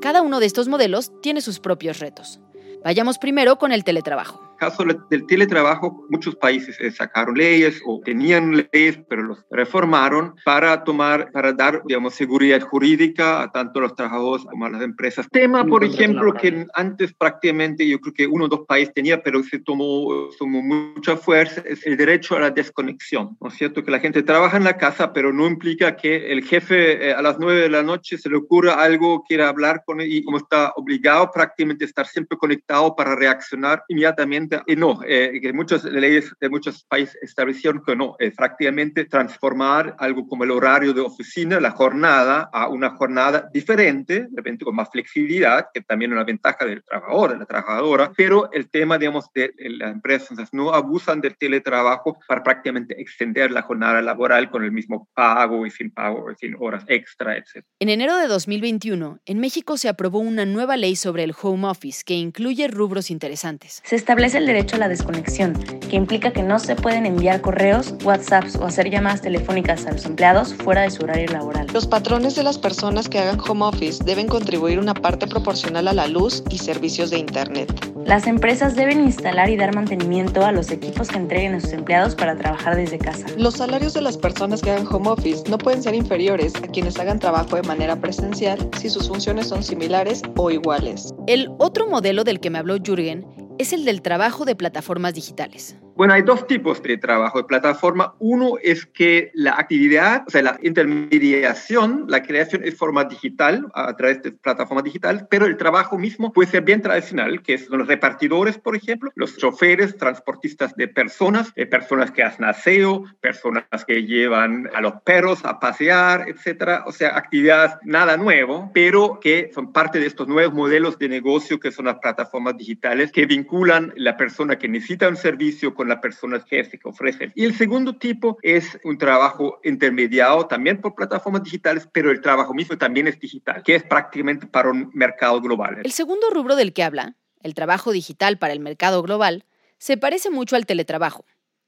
Cada 0.00 0.22
uno 0.22 0.40
de 0.40 0.46
estos 0.46 0.66
modelos 0.66 1.12
tiene 1.20 1.42
sus 1.42 1.60
propios 1.60 1.98
retos. 1.98 2.40
Vayamos 2.82 3.18
primero 3.18 3.58
con 3.58 3.70
el 3.70 3.84
teletrabajo. 3.84 4.49
Caso 4.60 4.84
del 5.08 5.26
teletrabajo, 5.26 6.06
muchos 6.10 6.36
países 6.36 6.78
eh, 6.80 6.90
sacaron 6.90 7.34
leyes 7.34 7.80
o 7.86 8.02
tenían 8.04 8.68
leyes, 8.70 9.00
pero 9.08 9.22
los 9.22 9.42
reformaron 9.50 10.34
para 10.44 10.84
tomar, 10.84 11.32
para 11.32 11.54
dar, 11.54 11.82
digamos, 11.86 12.14
seguridad 12.14 12.60
jurídica 12.60 13.40
a 13.40 13.50
tanto 13.50 13.80
los 13.80 13.94
trabajadores 13.94 14.44
como 14.44 14.66
a 14.66 14.68
las 14.68 14.82
empresas. 14.82 15.26
Tema, 15.32 15.64
por 15.64 15.82
ejemplo, 15.82 16.34
que 16.34 16.66
antes 16.74 17.14
prácticamente 17.14 17.88
yo 17.88 17.98
creo 18.00 18.12
que 18.12 18.26
uno 18.26 18.44
o 18.44 18.48
dos 18.48 18.66
países 18.68 18.92
tenía, 18.92 19.22
pero 19.22 19.42
se 19.42 19.60
tomó, 19.60 20.28
tomó 20.38 20.60
mucha 20.60 21.16
fuerza, 21.16 21.62
es 21.64 21.86
el 21.86 21.96
derecho 21.96 22.36
a 22.36 22.40
la 22.40 22.50
desconexión. 22.50 23.38
¿No 23.40 23.48
es 23.48 23.54
cierto? 23.54 23.82
Que 23.82 23.90
la 23.90 23.98
gente 23.98 24.22
trabaja 24.22 24.58
en 24.58 24.64
la 24.64 24.76
casa, 24.76 25.14
pero 25.14 25.32
no 25.32 25.46
implica 25.46 25.96
que 25.96 26.32
el 26.32 26.44
jefe 26.44 27.08
eh, 27.08 27.14
a 27.14 27.22
las 27.22 27.38
nueve 27.38 27.62
de 27.62 27.70
la 27.70 27.82
noche 27.82 28.18
se 28.18 28.28
le 28.28 28.36
ocurra 28.36 28.74
algo, 28.74 29.24
quiera 29.26 29.48
hablar 29.48 29.84
con 29.86 30.02
él 30.02 30.12
y 30.12 30.22
como 30.22 30.36
está 30.36 30.74
obligado 30.76 31.30
prácticamente 31.32 31.84
a 31.84 31.88
estar 31.88 32.06
siempre 32.06 32.36
conectado 32.36 32.94
para 32.94 33.16
reaccionar 33.16 33.84
inmediatamente 33.88 34.49
y 34.66 34.76
no, 34.76 35.00
eh, 35.06 35.38
que 35.40 35.52
muchas 35.52 35.84
leyes 35.84 36.32
de 36.40 36.48
muchos 36.48 36.84
países 36.84 37.18
establecieron 37.22 37.82
que 37.84 37.96
no, 37.96 38.16
es 38.18 38.34
prácticamente 38.34 39.04
transformar 39.04 39.96
algo 39.98 40.26
como 40.26 40.44
el 40.44 40.50
horario 40.50 40.92
de 40.92 41.00
oficina, 41.00 41.60
la 41.60 41.70
jornada, 41.72 42.48
a 42.52 42.68
una 42.68 42.90
jornada 42.90 43.48
diferente, 43.52 44.26
de 44.30 44.36
repente 44.36 44.64
con 44.64 44.74
más 44.74 44.90
flexibilidad, 44.90 45.66
que 45.72 45.80
también 45.80 46.12
es 46.12 46.16
una 46.16 46.24
ventaja 46.24 46.64
del 46.64 46.82
trabajador, 46.82 47.32
de 47.32 47.38
la 47.38 47.46
trabajadora, 47.46 48.12
pero 48.16 48.50
el 48.52 48.70
tema, 48.70 48.98
digamos, 48.98 49.26
de 49.34 49.52
las 49.58 49.92
empresas 49.92 50.38
no 50.52 50.72
abusan 50.72 51.20
del 51.20 51.36
teletrabajo 51.36 52.18
para 52.26 52.42
prácticamente 52.42 53.00
extender 53.00 53.50
la 53.50 53.62
jornada 53.62 54.02
laboral 54.02 54.50
con 54.50 54.64
el 54.64 54.72
mismo 54.72 55.08
pago 55.14 55.66
y 55.66 55.70
sin 55.70 55.90
pago, 55.90 56.26
sin 56.38 56.56
horas 56.58 56.84
extra, 56.88 57.36
etc. 57.36 57.64
En 57.78 57.88
enero 57.88 58.16
de 58.16 58.26
2021, 58.26 59.20
en 59.24 59.38
México 59.38 59.76
se 59.76 59.88
aprobó 59.88 60.18
una 60.18 60.44
nueva 60.44 60.76
ley 60.76 60.96
sobre 60.96 61.24
el 61.24 61.34
home 61.40 61.68
office 61.68 62.02
que 62.04 62.14
incluye 62.14 62.68
rubros 62.68 63.10
interesantes. 63.10 63.82
Se 63.84 63.96
establece 63.96 64.39
el 64.40 64.46
derecho 64.46 64.76
a 64.76 64.78
la 64.80 64.88
desconexión, 64.88 65.52
que 65.88 65.96
implica 65.96 66.32
que 66.32 66.42
no 66.42 66.58
se 66.58 66.74
pueden 66.74 67.04
enviar 67.04 67.40
correos, 67.40 67.94
WhatsApps 68.04 68.56
o 68.56 68.64
hacer 68.64 68.90
llamadas 68.90 69.20
telefónicas 69.20 69.86
a 69.86 69.92
los 69.92 70.06
empleados 70.06 70.54
fuera 70.54 70.82
de 70.82 70.90
su 70.90 71.02
horario 71.02 71.30
laboral. 71.30 71.66
Los 71.72 71.86
patrones 71.86 72.36
de 72.36 72.42
las 72.42 72.58
personas 72.58 73.08
que 73.08 73.18
hagan 73.18 73.38
home 73.40 73.64
office 73.64 74.02
deben 74.02 74.28
contribuir 74.28 74.78
una 74.78 74.94
parte 74.94 75.26
proporcional 75.26 75.88
a 75.88 75.92
la 75.92 76.06
luz 76.06 76.42
y 76.48 76.58
servicios 76.58 77.10
de 77.10 77.18
Internet. 77.18 77.70
Las 78.06 78.26
empresas 78.26 78.74
deben 78.76 79.00
instalar 79.00 79.50
y 79.50 79.56
dar 79.56 79.74
mantenimiento 79.74 80.44
a 80.44 80.52
los 80.52 80.70
equipos 80.70 81.08
que 81.08 81.18
entreguen 81.18 81.54
a 81.54 81.60
sus 81.60 81.72
empleados 81.72 82.14
para 82.14 82.36
trabajar 82.36 82.76
desde 82.76 82.98
casa. 82.98 83.26
Los 83.36 83.54
salarios 83.54 83.92
de 83.92 84.00
las 84.00 84.16
personas 84.16 84.62
que 84.62 84.70
hagan 84.70 84.86
home 84.90 85.10
office 85.10 85.44
no 85.50 85.58
pueden 85.58 85.82
ser 85.82 85.94
inferiores 85.94 86.54
a 86.56 86.66
quienes 86.66 86.98
hagan 86.98 87.18
trabajo 87.18 87.56
de 87.56 87.62
manera 87.62 87.96
presencial 87.96 88.70
si 88.78 88.88
sus 88.88 89.06
funciones 89.06 89.48
son 89.48 89.62
similares 89.62 90.22
o 90.36 90.50
iguales. 90.50 91.14
El 91.26 91.50
otro 91.58 91.88
modelo 91.88 92.24
del 92.24 92.40
que 92.40 92.48
me 92.48 92.58
habló 92.58 92.76
Jürgen 92.82 93.26
es 93.60 93.74
el 93.74 93.84
del 93.84 94.00
trabajo 94.00 94.46
de 94.46 94.56
plataformas 94.56 95.12
digitales. 95.12 95.76
Bueno, 95.94 96.14
hay 96.14 96.22
dos 96.22 96.46
tipos 96.46 96.82
de 96.82 96.96
trabajo 96.96 97.36
de 97.36 97.44
plataforma. 97.44 98.14
Uno 98.20 98.54
es 98.62 98.86
que 98.86 99.30
la 99.34 99.50
actividad, 99.58 100.24
o 100.26 100.30
sea, 100.30 100.40
la 100.40 100.58
intermediación, 100.62 102.06
la 102.08 102.22
creación 102.22 102.62
es 102.64 102.74
forma 102.74 103.04
digital, 103.04 103.70
a 103.74 103.94
través 103.96 104.22
de 104.22 104.32
plataformas 104.32 104.84
digitales, 104.84 105.24
pero 105.28 105.44
el 105.44 105.58
trabajo 105.58 105.98
mismo 105.98 106.32
puede 106.32 106.48
ser 106.48 106.62
bien 106.62 106.80
tradicional, 106.80 107.42
que 107.42 107.58
son 107.58 107.80
los 107.80 107.86
repartidores, 107.86 108.56
por 108.56 108.76
ejemplo, 108.76 109.10
los 109.14 109.36
choferes, 109.36 109.98
transportistas 109.98 110.74
de 110.74 110.88
personas, 110.88 111.52
eh, 111.54 111.66
personas 111.66 112.10
que 112.12 112.22
hacen 112.22 112.46
aseo, 112.46 113.04
personas 113.20 113.66
que 113.86 114.04
llevan 114.04 114.70
a 114.74 114.80
los 114.80 115.02
perros 115.02 115.44
a 115.44 115.60
pasear, 115.60 116.30
etcétera. 116.30 116.84
O 116.86 116.92
sea, 116.92 117.14
actividades 117.14 117.74
nada 117.84 118.16
nuevo, 118.16 118.70
pero 118.72 119.20
que 119.20 119.50
son 119.54 119.70
parte 119.70 119.98
de 119.98 120.06
estos 120.06 120.28
nuevos 120.28 120.54
modelos 120.54 120.98
de 120.98 121.10
negocio 121.10 121.60
que 121.60 121.72
son 121.72 121.84
las 121.84 121.98
plataformas 121.98 122.56
digitales 122.56 123.12
que 123.12 123.26
vinculan 123.26 123.49
la 123.96 124.16
persona 124.16 124.58
que 124.58 124.68
necesita 124.68 125.08
un 125.08 125.16
servicio 125.16 125.74
con 125.74 125.88
la 125.88 126.00
persona 126.00 126.44
que 126.44 126.60
que 126.62 126.88
ofrecen. 126.88 127.32
Y 127.34 127.44
el 127.44 127.54
segundo 127.54 127.96
tipo 127.96 128.38
es 128.42 128.78
un 128.84 128.98
trabajo 128.98 129.60
intermediado 129.64 130.46
también 130.46 130.80
por 130.80 130.94
plataformas 130.94 131.42
digitales, 131.42 131.88
pero 131.92 132.10
el 132.10 132.20
trabajo 132.20 132.54
mismo 132.54 132.76
también 132.78 133.06
es 133.06 133.18
digital, 133.18 133.62
que 133.62 133.74
es 133.74 133.82
prácticamente 133.82 134.46
para 134.46 134.70
un 134.70 134.90
mercado 134.94 135.40
global. 135.40 135.78
El 135.82 135.92
segundo 135.92 136.30
rubro 136.30 136.56
del 136.56 136.72
que 136.72 136.82
habla, 136.82 137.16
el 137.42 137.54
trabajo 137.54 137.92
digital 137.92 138.38
para 138.38 138.52
el 138.52 138.60
mercado 138.60 139.02
global, 139.02 139.44
se 139.78 139.96
parece 139.96 140.30
mucho 140.30 140.56
al 140.56 140.66
teletrabajo 140.66 141.24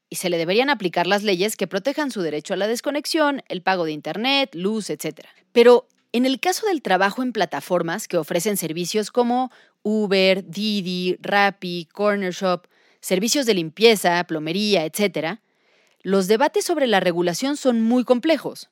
y 0.09 0.17
se 0.17 0.29
le 0.29 0.37
deberían 0.37 0.69
aplicar 0.69 1.07
las 1.07 1.23
leyes 1.23 1.57
que 1.57 1.67
protejan 1.67 2.11
su 2.11 2.21
derecho 2.21 2.53
a 2.53 2.57
la 2.57 2.67
desconexión, 2.67 3.41
el 3.47 3.63
pago 3.63 3.85
de 3.85 3.93
Internet, 3.93 4.53
luz, 4.53 4.89
etc. 4.89 5.21
Pero 5.51 5.87
En 6.13 6.27
el 6.27 6.39
caso 6.39 6.67
del 6.67 6.83
trabajo 6.83 7.23
en 7.23 7.33
plataformas 7.33 8.07
que 8.07 8.17
ofrecen 8.17 8.55
servicios 8.55 9.09
como 9.09 9.51
Uber, 9.81 10.47
Didi, 10.47 11.17
Rappi, 11.19 11.89
Corner 11.91 12.31
Shop, 12.31 12.67
servicios 13.01 13.47
de 13.47 13.55
limpieza, 13.55 14.23
plomería, 14.25 14.85
etc., 14.85 15.39
los 16.03 16.27
debates 16.27 16.65
sobre 16.65 16.85
la 16.85 16.99
regulación 16.99 17.57
son 17.57 17.81
muy 17.81 18.03
complejos. 18.03 18.69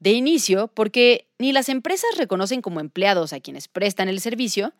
De 0.00 0.10
inicio, 0.10 0.68
porque 0.74 1.28
ni 1.38 1.52
las 1.52 1.68
empresas 1.68 2.10
reconocen 2.16 2.62
como 2.62 2.80
empleados 2.80 3.32
a 3.32 3.38
quienes 3.38 3.68
prestan 3.68 4.08
el 4.08 4.20
servicio, 4.20 4.72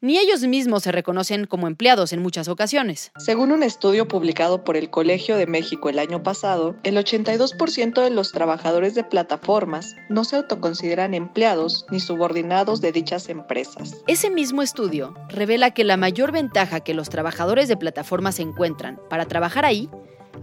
ni 0.00 0.18
ellos 0.18 0.42
mismos 0.42 0.82
se 0.82 0.92
reconocen 0.92 1.46
como 1.46 1.66
empleados 1.66 2.12
en 2.12 2.22
muchas 2.22 2.48
ocasiones. 2.48 3.12
Según 3.18 3.52
un 3.52 3.62
estudio 3.62 4.08
publicado 4.08 4.64
por 4.64 4.76
el 4.76 4.90
Colegio 4.90 5.36
de 5.36 5.46
México 5.46 5.88
el 5.88 5.98
año 5.98 6.22
pasado, 6.22 6.76
el 6.82 6.96
82% 6.96 8.02
de 8.02 8.10
los 8.10 8.32
trabajadores 8.32 8.94
de 8.94 9.04
plataformas 9.04 9.96
no 10.08 10.24
se 10.24 10.36
autoconsideran 10.36 11.14
empleados 11.14 11.86
ni 11.90 12.00
subordinados 12.00 12.80
de 12.80 12.92
dichas 12.92 13.28
empresas. 13.28 13.96
Ese 14.06 14.30
mismo 14.30 14.62
estudio 14.62 15.14
revela 15.28 15.72
que 15.72 15.84
la 15.84 15.96
mayor 15.96 16.32
ventaja 16.32 16.80
que 16.80 16.94
los 16.94 17.10
trabajadores 17.10 17.68
de 17.68 17.76
plataformas 17.76 18.38
encuentran 18.40 18.98
para 19.08 19.26
trabajar 19.26 19.64
ahí 19.64 19.90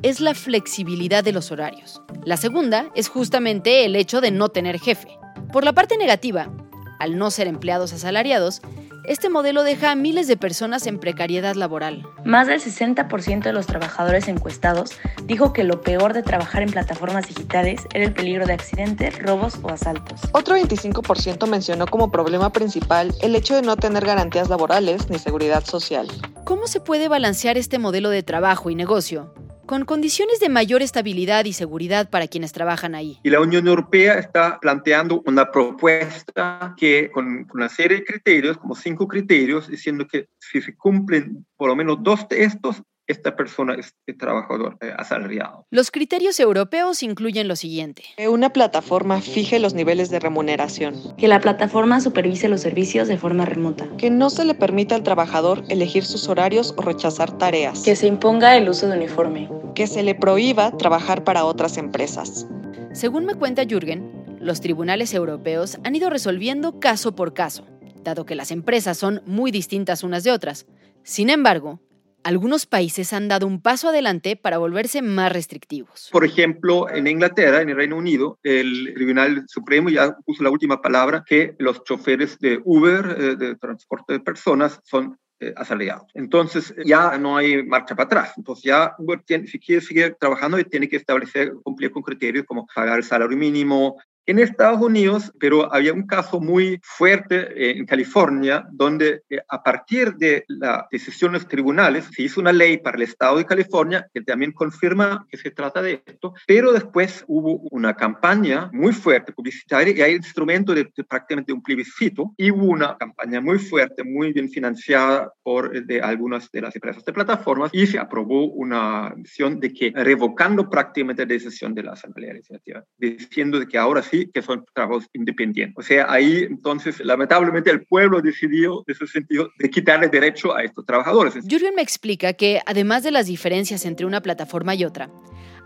es 0.04 0.20
la 0.20 0.36
flexibilidad 0.36 1.24
de 1.24 1.32
los 1.32 1.52
horarios. 1.52 2.02
La 2.24 2.38
segunda 2.38 2.92
es 2.96 3.10
justamente 3.10 3.86
el 3.86 3.96
hecho 3.96 4.22
de 4.22 4.32
no 4.32 4.50
tener 4.50 4.80
jefe. 4.80 5.18
Por 5.52 5.64
la 5.64 5.74
parte 5.74 5.98
negativa, 5.98 6.52
al 7.00 7.18
no 7.18 7.32
ser 7.32 7.48
empleados 7.48 7.94
asalariados, 7.94 8.62
este 9.08 9.30
modelo 9.30 9.64
deja 9.64 9.92
a 9.92 9.96
miles 9.96 10.28
de 10.28 10.36
personas 10.36 10.86
en 10.86 11.00
precariedad 11.00 11.56
laboral. 11.56 12.06
Más 12.26 12.48
del 12.48 12.60
60% 12.60 13.42
de 13.42 13.54
los 13.54 13.66
trabajadores 13.66 14.28
encuestados 14.28 14.92
dijo 15.24 15.54
que 15.54 15.64
lo 15.64 15.80
peor 15.80 16.12
de 16.12 16.24
trabajar 16.24 16.62
en 16.62 16.72
plataformas 16.72 17.26
digitales 17.26 17.88
era 17.94 18.04
el 18.04 18.14
peligro 18.14 18.46
de 18.46 18.52
accidentes, 18.52 19.18
robos 19.18 19.60
o 19.62 19.70
asaltos. 19.70 20.20
Otro 20.34 20.58
25% 20.58 21.48
mencionó 21.48 21.88
como 21.88 22.12
problema 22.12 22.52
principal 22.52 23.16
el 23.22 23.36
hecho 23.36 23.56
de 23.56 23.62
no 23.62 23.78
tener 23.78 24.06
garantías 24.06 24.50
laborales 24.50 25.10
ni 25.10 25.20
seguridad 25.20 25.64
social. 25.64 26.08
¿Cómo 26.44 26.68
se 26.68 26.82
puede 26.82 27.08
balancear 27.08 27.58
este 27.58 27.80
modelo 27.80 28.10
de 28.10 28.24
trabajo 28.24 28.70
y 28.70 28.76
negocio? 28.76 29.34
Con 29.68 29.86
condiciones 29.86 30.40
de 30.40 30.50
mayor 30.50 30.82
estabilidad 30.82 31.46
y 31.46 31.54
seguridad 31.54 32.10
para 32.10 32.28
quienes 32.28 32.54
trabajan 32.54 32.96
ahí. 32.96 33.20
Y 33.24 33.30
la 33.30 33.42
Unión 33.42 33.68
Europea 33.68 34.18
está 34.18 34.60
planteando 34.60 35.22
una 35.26 35.52
propuesta 35.52 36.74
que 36.78 37.12
con, 37.12 37.48
una 37.54 37.70
serie 37.70 37.98
de 37.98 38.06
criterios, 38.06 38.58
como 38.58 38.74
cinco 38.74 39.08
criterios, 39.08 39.68
diciendo 39.68 40.08
que 40.08 40.28
si 40.40 40.62
se 40.62 40.76
cumplen 40.76 41.46
por 41.58 41.70
lo 41.70 41.76
menos 41.76 41.98
dos 42.02 42.28
de 42.30 42.44
estos, 42.44 42.82
esta 43.08 43.36
persona 43.36 43.76
es, 43.76 43.96
trabajador 44.18 44.78
eh, 44.82 44.94
asalariado. 44.98 45.66
Los 45.72 45.92
criterios 45.92 46.40
europeos 46.40 47.04
incluyen 47.04 47.48
lo 47.48 47.56
siguiente. 47.56 48.04
Que 48.18 48.30
una 48.30 48.52
plataforma 48.52 49.22
fije 49.22 49.60
los 49.60 49.74
niveles 49.74 50.10
de 50.10 50.20
remuneración. 50.20 50.96
Que 51.18 51.28
la 51.28 51.40
plataforma 51.40 52.02
supervise 52.02 52.50
los 52.50 52.62
servicios 52.62 53.08
de 53.08 53.18
forma 53.18 53.46
remota. 53.46 53.88
Que 53.98 54.10
no 54.10 54.30
se 54.30 54.46
le 54.46 54.56
permita 54.56 54.96
al 54.96 55.04
trabajador 55.04 55.64
elegir 55.70 56.06
sus 56.06 56.28
horarios 56.28 56.74
o 56.78 56.82
rechazar 56.82 57.38
tareas. 57.38 57.82
Que 57.84 57.96
se 57.96 58.08
imponga 58.08 58.58
el 58.58 58.70
uso 58.70 58.88
de 58.88 58.98
uniforme. 58.98 59.50
Que 59.76 59.88
se 59.88 60.04
le 60.04 60.16
prohíba 60.16 60.76
trabajar 60.78 61.24
para 61.24 61.46
otras 61.46 61.78
empresas. 61.78 62.48
Según 62.94 63.26
me 63.26 63.36
cuenta 63.36 63.66
Jürgen, 63.66 64.38
los 64.40 64.62
tribunales 64.62 65.14
europeos 65.14 65.78
han 65.84 65.96
ido 65.96 66.10
resolviendo 66.10 66.80
caso 66.80 67.16
por 67.16 67.34
caso, 67.34 67.66
dado 68.04 68.26
que 68.26 68.36
las 68.36 68.52
empresas 68.52 68.98
son 68.98 69.22
muy 69.26 69.52
distintas 69.52 70.04
unas 70.04 70.24
de 70.24 70.32
otras. 70.32 70.66
Sin 71.04 71.30
embargo, 71.30 71.80
algunos 72.28 72.66
países 72.66 73.14
han 73.14 73.30
dado 73.30 73.48
un 73.48 73.62
paso 73.62 73.88
adelante 73.88 74.36
para 74.36 74.58
volverse 74.58 75.02
más 75.02 75.32
restrictivos. 75.32 76.10
Por 76.12 76.26
ejemplo, 76.26 76.90
en 76.90 77.08
Inglaterra, 77.08 77.62
en 77.62 77.70
el 77.70 77.78
Reino 77.78 77.96
Unido, 77.96 78.38
el 78.44 78.94
Tribunal 78.96 79.46
Supremo 79.48 79.90
ya 79.90 80.14
puso 80.26 80.44
la 80.44 80.50
última 80.50 80.82
palabra 80.82 81.24
que 81.26 81.56
los 81.58 81.86
choferes 81.86 82.38
de 82.40 82.60
Uber, 82.66 83.16
eh, 83.18 83.36
de 83.38 83.56
transporte 83.56 84.12
de 84.12 84.20
personas, 84.20 84.82
son 84.84 85.18
eh, 85.40 85.54
asalariados. 85.56 86.12
Entonces 86.16 86.76
ya 86.84 87.18
no 87.18 87.38
hay 87.38 87.64
marcha 87.64 87.96
para 87.96 88.08
atrás. 88.08 88.34
Entonces 88.36 88.66
ya 88.66 88.94
Uber 88.98 89.22
tiene, 89.26 89.48
si 89.48 89.58
quiere 89.58 89.82
seguir 89.82 90.18
trabajando, 90.20 90.62
tiene 90.66 90.90
que 90.90 90.98
establecer, 90.98 91.54
cumplir 91.64 91.92
con 91.92 92.04
criterios 92.04 92.46
como 92.46 92.68
pagar 92.76 92.98
el 92.98 93.06
salario 93.06 93.38
mínimo, 93.38 93.96
en 94.28 94.40
Estados 94.40 94.82
Unidos, 94.82 95.32
pero 95.40 95.74
había 95.74 95.94
un 95.94 96.06
caso 96.06 96.42
muy 96.42 96.80
fuerte 96.84 97.36
eh, 97.56 97.78
en 97.78 97.86
California, 97.86 98.68
donde 98.72 99.24
eh, 99.30 99.40
a 99.48 99.64
partir 99.64 100.16
de 100.16 100.44
las 100.50 100.84
decisiones 100.92 101.48
tribunales 101.48 102.10
se 102.12 102.24
hizo 102.24 102.42
una 102.42 102.52
ley 102.52 102.78
para 102.78 102.98
el 102.98 103.04
Estado 103.04 103.38
de 103.38 103.46
California 103.46 104.06
que 104.14 104.22
también 104.22 104.52
confirma 104.52 105.26
que 105.30 105.38
se 105.38 105.52
trata 105.52 105.82
de 105.82 106.04
esto, 106.06 106.34
pero 106.46 106.74
después 106.74 107.24
hubo 107.28 107.62
una 107.72 107.96
campaña 107.96 108.70
muy 108.74 108.92
fuerte 108.92 109.32
publicitaria 109.32 109.96
y 109.96 110.02
hay 110.02 110.16
instrumento 110.16 110.74
de, 110.74 110.86
prácticamente 111.08 111.54
un 111.54 111.64
plebiscito 111.64 112.34
y 112.36 112.52
hubo 112.52 112.66
una 112.66 112.98
campaña 112.98 113.40
muy 113.40 113.60
fuerte, 113.60 114.04
muy 114.04 114.34
bien 114.34 114.50
financiada 114.50 115.32
por 115.42 115.74
eh, 115.74 115.82
de 115.86 116.02
algunas 116.02 116.52
de 116.52 116.62
las 116.62 116.76
empresas 116.76 117.06
de 117.06 117.14
plataformas 117.14 117.72
y 117.74 117.88
se 117.88 117.98
aprobó 117.98 118.48
una 118.48 119.14
decisión 119.16 119.62
de 119.62 119.72
que 119.72 119.94
revocando 119.96 120.70
prácticamente 120.70 121.22
la 121.22 121.30
decisión 121.30 121.74
de 121.74 121.84
la 121.84 121.94
Asamblea 121.94 122.34
Legislativa, 122.34 122.84
diciendo 122.98 123.58
de 123.58 123.68
que 123.68 123.78
ahora 123.78 124.02
sí 124.02 124.17
que 124.26 124.42
son 124.42 124.66
trabajos 124.74 125.06
independientes. 125.14 125.76
O 125.78 125.82
sea, 125.82 126.08
ahí 126.10 126.46
entonces 126.50 127.00
lamentablemente 127.00 127.70
el 127.70 127.86
pueblo 127.86 128.22
decidió, 128.22 128.84
en 128.88 128.96
ese 128.96 129.08
sentido, 129.08 129.50
de 129.58 129.70
quitarle 129.70 130.08
derecho 130.08 130.56
a 130.56 130.64
estos 130.64 130.86
trabajadores. 130.86 131.36
Jürgen 131.48 131.76
me 131.76 131.82
explica 131.82 132.34
que 132.34 132.62
además 132.66 133.04
de 133.04 133.12
las 133.12 133.28
diferencias 133.28 133.86
entre 133.86 134.06
una 134.06 134.22
plataforma 134.22 134.76
y 134.76 134.86
otra, 134.86 135.10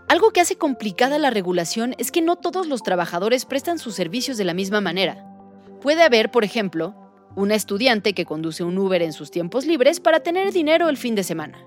algo 0.08 0.30
que 0.30 0.40
hace 0.40 0.56
complicada 0.56 1.18
la 1.18 1.30
regulación 1.30 1.94
es 1.98 2.10
que 2.12 2.22
no 2.22 2.36
todos 2.36 2.66
los 2.66 2.82
trabajadores 2.82 3.44
prestan 3.44 3.78
sus 3.78 3.94
servicios 3.94 4.36
de 4.36 4.44
la 4.44 4.54
misma 4.54 4.80
manera. 4.80 5.26
Puede 5.80 6.02
haber, 6.02 6.30
por 6.30 6.44
ejemplo, 6.44 6.94
una 7.34 7.54
estudiante 7.54 8.12
que 8.12 8.26
conduce 8.26 8.62
un 8.62 8.76
Uber 8.76 9.00
en 9.02 9.12
sus 9.12 9.30
tiempos 9.30 9.64
libres 9.66 10.00
para 10.00 10.20
tener 10.20 10.52
dinero 10.52 10.88
el 10.88 10.96
fin 10.96 11.14
de 11.14 11.24
semana 11.24 11.58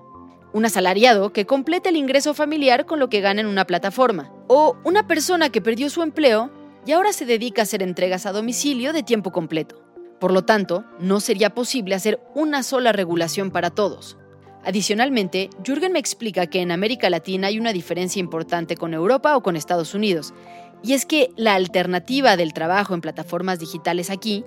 un 0.56 0.64
asalariado 0.64 1.34
que 1.34 1.44
complete 1.44 1.90
el 1.90 1.96
ingreso 1.96 2.32
familiar 2.32 2.86
con 2.86 2.98
lo 2.98 3.10
que 3.10 3.20
gana 3.20 3.42
en 3.42 3.46
una 3.46 3.66
plataforma, 3.66 4.32
o 4.48 4.74
una 4.84 5.06
persona 5.06 5.50
que 5.50 5.60
perdió 5.60 5.90
su 5.90 6.02
empleo 6.02 6.50
y 6.86 6.92
ahora 6.92 7.12
se 7.12 7.26
dedica 7.26 7.62
a 7.62 7.64
hacer 7.64 7.82
entregas 7.82 8.26
a 8.26 8.32
domicilio 8.32 8.92
de 8.92 9.02
tiempo 9.02 9.32
completo. 9.32 9.82
Por 10.20 10.32
lo 10.32 10.44
tanto, 10.44 10.84
no 10.98 11.20
sería 11.20 11.50
posible 11.50 11.94
hacer 11.94 12.20
una 12.34 12.62
sola 12.62 12.92
regulación 12.92 13.50
para 13.50 13.70
todos. 13.70 14.16
Adicionalmente, 14.64 15.50
Jürgen 15.64 15.92
me 15.92 15.98
explica 15.98 16.46
que 16.46 16.60
en 16.60 16.70
América 16.70 17.10
Latina 17.10 17.48
hay 17.48 17.58
una 17.58 17.72
diferencia 17.72 18.20
importante 18.20 18.76
con 18.76 18.94
Europa 18.94 19.36
o 19.36 19.42
con 19.42 19.56
Estados 19.56 19.94
Unidos, 19.94 20.32
y 20.82 20.94
es 20.94 21.06
que 21.06 21.30
la 21.36 21.54
alternativa 21.54 22.36
del 22.36 22.52
trabajo 22.52 22.94
en 22.94 23.00
plataformas 23.00 23.58
digitales 23.58 24.10
aquí 24.10 24.44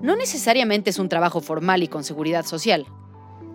no 0.00 0.16
necesariamente 0.16 0.90
es 0.90 0.98
un 0.98 1.08
trabajo 1.08 1.40
formal 1.40 1.82
y 1.82 1.88
con 1.88 2.04
seguridad 2.04 2.46
social, 2.46 2.86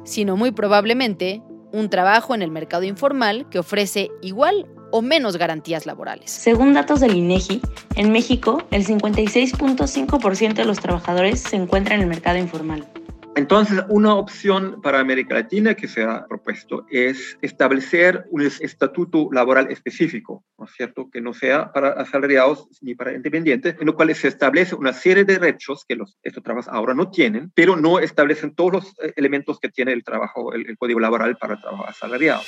sino 0.04 0.38
muy 0.38 0.52
probablemente 0.52 1.42
un 1.72 1.90
trabajo 1.90 2.36
en 2.36 2.42
el 2.42 2.52
mercado 2.52 2.84
informal 2.84 3.50
que 3.50 3.60
ofrece 3.60 4.12
igual 4.22 4.68
o 4.92 5.02
menos 5.02 5.38
garantías 5.38 5.86
laborales. 5.86 6.32
Según 6.32 6.74
datos 6.74 7.00
del 7.00 7.16
INEGI, 7.16 7.62
en 7.96 8.12
México, 8.12 8.64
el 8.72 8.86
56.5% 8.86 10.54
de 10.54 10.66
los 10.66 10.80
trabajadores 10.80 11.42
se 11.42 11.56
encuentran 11.56 12.00
en 12.00 12.04
el 12.04 12.10
mercado 12.10 12.38
informal. 12.38 12.88
Entonces, 13.36 13.84
una 13.90 14.16
opción 14.16 14.82
para 14.82 15.02
América 15.02 15.36
Latina 15.36 15.74
que 15.74 15.90
se 15.90 16.04
ha 16.04 16.26
propuesto 16.26 16.86
es 16.90 17.38
establecer 17.42 18.26
un 18.32 18.42
estatuto 18.42 19.28
laboral 19.30 19.70
específico, 19.70 20.46
¿no 20.58 20.66
es 20.66 20.72
cierto? 20.72 21.10
Que 21.12 21.20
no 21.20 21.34
sea 21.34 21.74
para 21.74 21.90
asalariados 21.90 22.70
ni 22.82 22.96
para 22.96 23.14
independientes, 23.14 23.76
en 23.78 23.88
lo 23.88 23.96
cual 23.96 24.16
se 24.16 24.30
establece 24.30 24.74
una 24.76 24.94
serie 24.94 25.26
de 25.26 25.38
derechos 25.38 25.84
que 25.86 25.96
los, 25.96 26.18
estos 26.24 26.44
trabajos 26.44 26.72
ahora 26.74 26.94
no 26.94 27.12
tienen, 27.12 27.52
pero 27.54 27.76
no 27.76 28.00
establecen 28.00 28.56
todos 28.56 28.72
los 28.72 28.86
eh, 29.04 29.12
elementos 29.18 29.60
que 29.60 29.68
tiene 29.68 29.92
el 29.92 30.06
trabajo, 30.06 30.54
el, 30.54 30.70
el 30.70 30.78
código 30.78 31.02
laboral 31.02 31.36
para 31.36 31.56
el 31.56 31.62
trabajo 31.62 31.86
asalariado. 31.88 32.42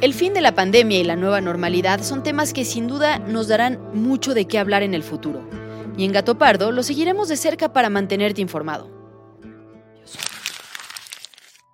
El 0.00 0.14
fin 0.14 0.32
de 0.32 0.42
la 0.42 0.54
pandemia 0.54 1.00
y 1.00 1.04
la 1.04 1.16
nueva 1.16 1.40
normalidad 1.40 2.02
son 2.02 2.22
temas 2.22 2.52
que 2.52 2.64
sin 2.64 2.86
duda 2.86 3.18
nos 3.18 3.48
darán 3.48 3.80
mucho 3.94 4.32
de 4.34 4.44
qué 4.44 4.60
hablar 4.60 4.84
en 4.84 4.94
el 4.94 5.02
futuro. 5.02 5.42
Y 5.96 6.04
en 6.04 6.12
Gato 6.12 6.38
Pardo 6.38 6.70
lo 6.70 6.84
seguiremos 6.84 7.28
de 7.28 7.36
cerca 7.36 7.72
para 7.72 7.90
mantenerte 7.90 8.40
informado. 8.40 8.99